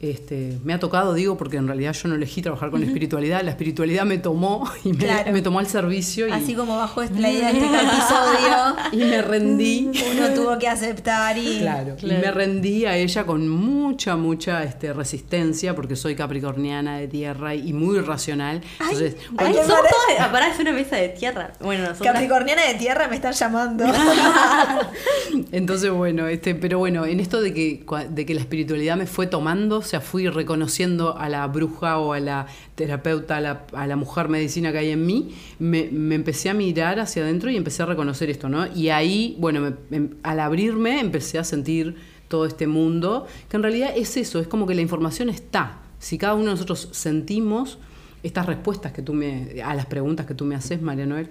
[0.00, 3.50] este, me ha tocado, digo, porque en realidad yo no elegí trabajar con espiritualidad, la
[3.50, 5.32] espiritualidad me tomó y me, Claro.
[5.32, 9.22] me tomó al servicio y, así como bajo la idea de este episodio, y me
[9.22, 9.90] rendí.
[10.14, 11.58] uno tuvo que aceptar y...
[11.58, 12.20] Claro, y Claro.
[12.24, 17.72] me rendí a ella con mucha, mucha este, resistencia, porque soy capricorniana de tierra y
[17.72, 18.60] muy racional.
[18.80, 21.52] Entonces, Ay, Cuando- somos todas- ah, pará, es una mesa de tierra.
[21.60, 23.84] Bueno, nosotras- Capricorniana de tierra me están llamando.
[25.52, 29.26] Entonces, bueno, este, pero bueno, en esto de que, de que la espiritualidad me fue
[29.26, 33.96] tomando, sea, fui reconociendo a la bruja o a la terapeuta, a la, a la
[33.96, 37.82] mujer medicina que hay en mí, me, me empecé a mirar hacia adentro y empecé
[37.82, 38.66] a reconocer esto, ¿no?
[38.74, 41.96] Y ahí, bueno, me- al abrirme empecé a sentir
[42.28, 45.78] todo este mundo, que en realidad es eso, es como que la información está.
[45.98, 47.78] Si cada uno de nosotros sentimos
[48.22, 51.30] estas respuestas que tú me, a las preguntas que tú me haces, María Noel,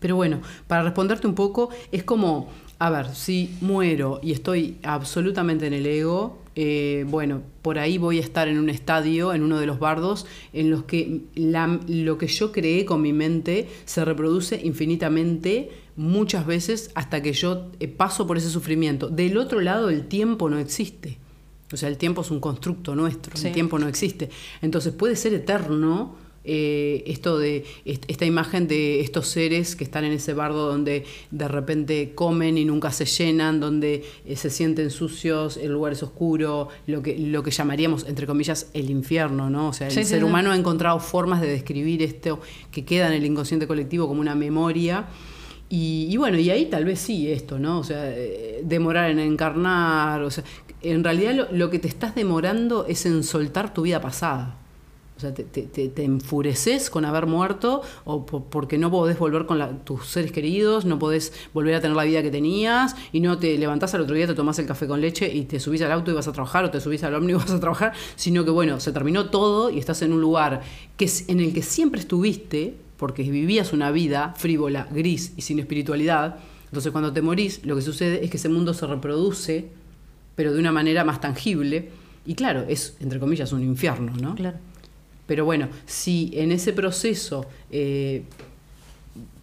[0.00, 2.48] pero bueno, para responderte un poco, es como,
[2.84, 8.18] a ver, si muero y estoy absolutamente en el ego, eh, bueno, por ahí voy
[8.18, 12.18] a estar en un estadio, en uno de los bardos, en los que la- lo
[12.18, 17.86] que yo creé con mi mente se reproduce infinitamente muchas veces hasta que yo eh,
[17.88, 19.08] paso por ese sufrimiento.
[19.08, 21.18] Del otro lado, el tiempo no existe.
[21.72, 23.46] O sea, el tiempo es un constructo nuestro, Sí.
[23.46, 24.28] el tiempo no existe.
[24.60, 30.04] Entonces puede ser eterno eh, esto de est- esta imagen de estos seres que están
[30.04, 34.90] en ese bardo donde de repente comen y nunca se llenan, donde eh, se sienten
[34.90, 39.68] sucios, el lugar es oscuro, lo que, lo que llamaríamos, entre comillas, el infierno, ¿no?
[39.68, 40.24] O sea, el Sí, ser sí.
[40.24, 42.40] humano ha encontrado formas de describir esto
[42.70, 45.06] que queda en el inconsciente colectivo como una memoria.
[45.68, 47.78] Y, y bueno, y ahí tal vez sí esto, ¿no?
[47.78, 50.44] O sea, eh, demorar en encarnar, o sea,
[50.82, 54.58] en realidad lo, lo que te estás demorando es en soltar tu vida pasada.
[55.22, 60.32] Sea, te, enfureces con haber muerto o po- porque no podés volver con tus seres
[60.32, 64.02] queridos, no podés volver a tener la vida que tenías y no te levantás al
[64.02, 66.28] otro día, te tomás el café con leche y te subís al auto y vas
[66.28, 68.92] a trabajar o te subís al ómnibus y vas a trabajar, sino que bueno, se
[68.92, 70.62] terminó todo y estás en un lugar
[70.96, 75.58] que es, en el que siempre estuviste porque vivías una vida frívola, gris y sin
[75.58, 76.36] espiritualidad.
[76.66, 79.68] Entonces cuando te morís, lo que sucede es que ese mundo se reproduce,
[80.36, 81.90] pero de una manera más tangible.
[82.24, 84.34] Y claro, es, entre comillas, un infierno, ¿no?
[84.36, 84.56] Claro.
[85.32, 88.24] Pero bueno, si en ese proceso eh,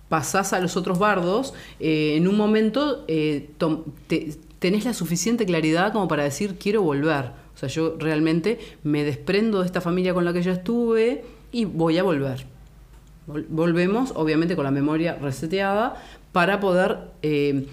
[0.07, 3.49] pasás a los otros bardos, eh, en un momento eh,
[4.59, 7.31] tenés la suficiente claridad como para decir quiero volver.
[7.55, 11.65] O sea, yo realmente me desprendo de esta familia con la que yo estuve y
[11.65, 12.45] voy a volver.
[13.27, 15.95] Vol- Volvemos, obviamente, con la memoria reseteada
[16.31, 17.65] para poder eh,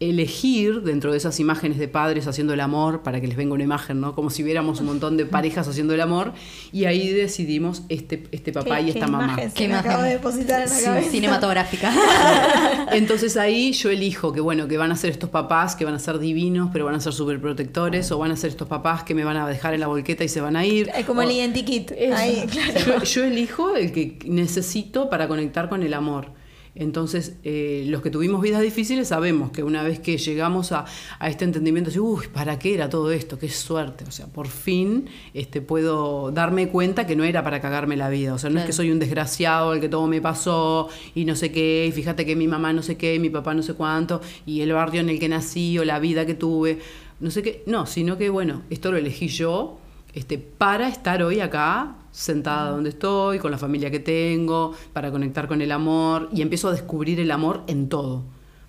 [0.00, 3.62] elegir dentro de esas imágenes de padres haciendo el amor, para que les venga una
[3.64, 4.14] imagen, ¿no?
[4.14, 6.32] Como si viéramos un montón de parejas haciendo el amor,
[6.72, 9.36] y ahí decidimos este, este papá Qué- y qué esta mamá.
[9.54, 9.90] Qué me imagen.
[9.90, 11.10] acabo de depositar en la Sí, cabeza.
[11.10, 11.92] cinematográfica.
[12.92, 15.98] Entonces ahí yo elijo que bueno, que van a ser estos papás que van a
[15.98, 19.14] ser divinos, pero van a ser súper protectores, o van a ser estos papás que
[19.14, 20.90] me van a dejar en la volqueta y se van a ir.
[20.96, 21.92] Es como o- el identikit.
[22.14, 22.98] Ahí, claro.
[22.98, 26.28] yo, yo elijo el que necesito para conectar con el amor.
[26.76, 30.86] Entonces, eh, los que tuvimos vidas difíciles sabemos que una vez que llegamos a,
[31.18, 33.38] a este entendimiento, uy, ¿para qué era todo esto?
[33.38, 34.04] Qué suerte.
[34.08, 38.34] O sea, por fin este, puedo darme cuenta que no era para cagarme la vida.
[38.34, 41.36] O sea, no es que soy un desgraciado, el que todo me pasó y no
[41.36, 44.20] sé qué, y fíjate que mi mamá no sé qué, mi papá no sé cuánto,
[44.44, 46.78] y el barrio en el que nací o la vida que tuve,
[47.20, 47.62] no sé qué.
[47.66, 49.78] No, sino que, bueno, esto lo elegí yo
[50.14, 55.48] este, para estar hoy acá, sentada donde estoy, con la familia que tengo, para conectar
[55.48, 58.22] con el amor, y empiezo a descubrir el amor en todo.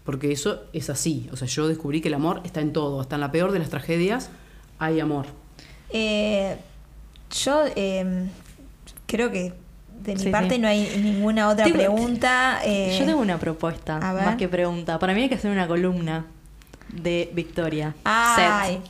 [0.03, 1.29] Porque eso es así.
[1.31, 3.01] O sea, yo descubrí que el amor está en todo.
[3.01, 4.29] Hasta en la peor de las tragedias
[4.79, 5.25] hay amor.
[5.89, 6.57] Eh,
[7.43, 8.27] yo eh,
[9.07, 9.53] creo que
[10.03, 10.61] de mi Sí, parte sí.
[10.61, 12.59] no hay ninguna otra Tengo- pregunta.
[12.63, 14.99] eh, Yo tengo una propuesta, más que pregunta.
[14.99, 16.25] Para mí hay que hacer una columna
[16.93, 17.95] de Victoria.
[18.03, 18.75] Ay.
[18.75, 18.81] Set.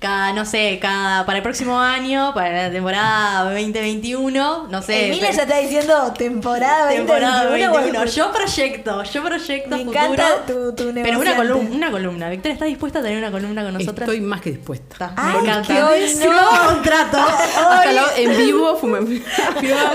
[0.00, 5.06] Cada, no sé, cada, para el próximo año, para la temporada 2021, no sé.
[5.06, 6.96] Emilia pe- ya está diciendo temporada 2021.
[7.08, 7.72] temporada 2021.
[7.72, 10.00] bueno, Yo proyecto, yo proyecto Me futuro.
[10.04, 12.28] encanta tu- tu Pero una, columna, una columna.
[12.30, 14.08] Victoria, ¿estás dispuesta a tener una columna con nosotras?
[14.08, 15.06] Estoy más que dispuesta.
[15.06, 15.74] Está, Ay, me encanta.
[15.74, 16.20] que hoy no.
[16.20, 17.16] Firmamos contrato.
[17.70, 19.22] Hasta la- en vivo, fume-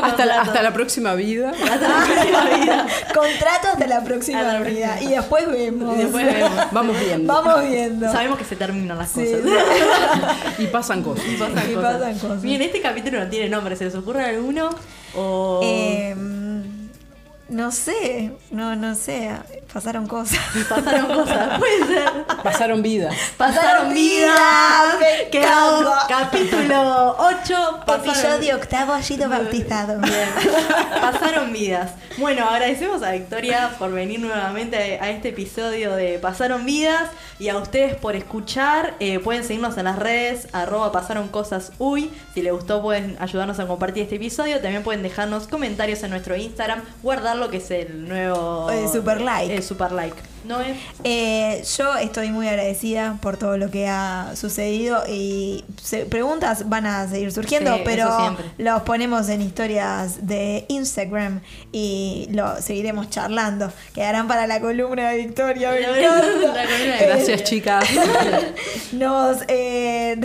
[0.03, 1.51] hasta, la, hasta la próxima vida.
[1.51, 2.87] Hasta la próxima vida.
[3.13, 4.87] Contrato hasta la próxima Hasta la vida.
[4.89, 5.11] próxima.
[5.11, 5.95] Y después vemos.
[5.95, 6.51] Y después vemos.
[6.71, 7.33] Vamos viendo.
[7.33, 8.11] Vamos viendo.
[8.11, 9.92] Sabemos que se terminan las Sí, cosas.
[10.59, 11.25] Y pasan cosas.
[11.27, 11.93] Y pasan, Y cosas.
[11.93, 12.41] pasan cosas.
[12.41, 14.69] Bien, este capítulo no tiene nombre, ¿se les ocurre alguno?
[15.15, 15.61] O...
[15.63, 16.15] Eh,
[17.53, 19.29] no sé, no, no sé.
[19.71, 20.39] Pasaron cosas.
[20.69, 22.09] Pasaron cosas, puede ser.
[22.43, 23.15] Pasaron vidas.
[23.37, 24.95] Pasaron vidas.
[25.31, 26.05] encanta.
[26.07, 27.79] capítulo 8.
[28.03, 30.01] Episodio octavo ha sido bautizado.
[31.01, 31.91] Pasaron vidas.
[32.17, 37.57] Bueno, agradecemos a Victoria por venir nuevamente a este episodio de Pasaron vidas y a
[37.57, 38.95] ustedes por escuchar.
[38.99, 42.11] Eh, pueden seguirnos en las redes, arroba pasaron cosas uy.
[42.33, 44.59] Si les gustó pueden ayudarnos a compartir este episodio.
[44.61, 48.69] También pueden dejarnos comentarios en nuestro Instagram, guardarlo que es el nuevo...
[48.69, 49.55] El super like.
[49.55, 50.15] El super like.
[50.45, 50.75] ¿No es?
[51.05, 56.85] Eh, yo estoy muy agradecida por todo lo que ha sucedido y se- preguntas van
[56.85, 61.39] a seguir surgiendo, Sí, pero los ponemos en historias de Instagram
[61.71, 63.71] y lo seguiremos charlando.
[63.95, 65.71] Quedarán para la columna de Victoria.
[65.71, 66.27] me La encanta.
[66.33, 66.63] columna
[66.97, 67.85] de- Gracias, chicas.
[68.91, 70.17] Nos eh,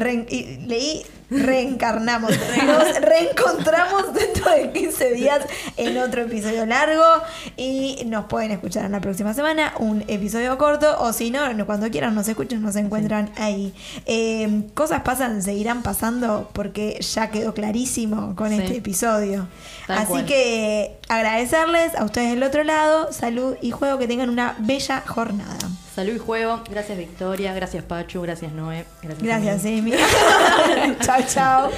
[0.66, 2.30] leí reencarnamos.
[2.66, 5.40] Nos reencontramos dentro de 15 días
[5.76, 7.04] en otro episodio largo
[7.56, 11.90] y nos pueden escuchar en la próxima semana un episodio corto o si no, cuando
[11.90, 13.74] quieran nos escuchan, nos encuentran ahí.
[14.06, 18.58] Eh, cosas pasan, seguirán pasando porque ya quedó clarísimo con Sí.
[18.58, 19.48] este episodio.
[19.86, 20.26] Tal Así cual.
[20.26, 25.56] que agradecerles a ustedes del otro lado, salud y juego, que tengan una bella jornada.
[25.98, 26.62] Salud y juego.
[26.70, 28.84] Gracias Victoria, gracias Pachu, gracias Noé.
[29.02, 29.64] Gracias, Gracias.
[29.64, 29.94] Emi.
[31.04, 31.70] chao, chao.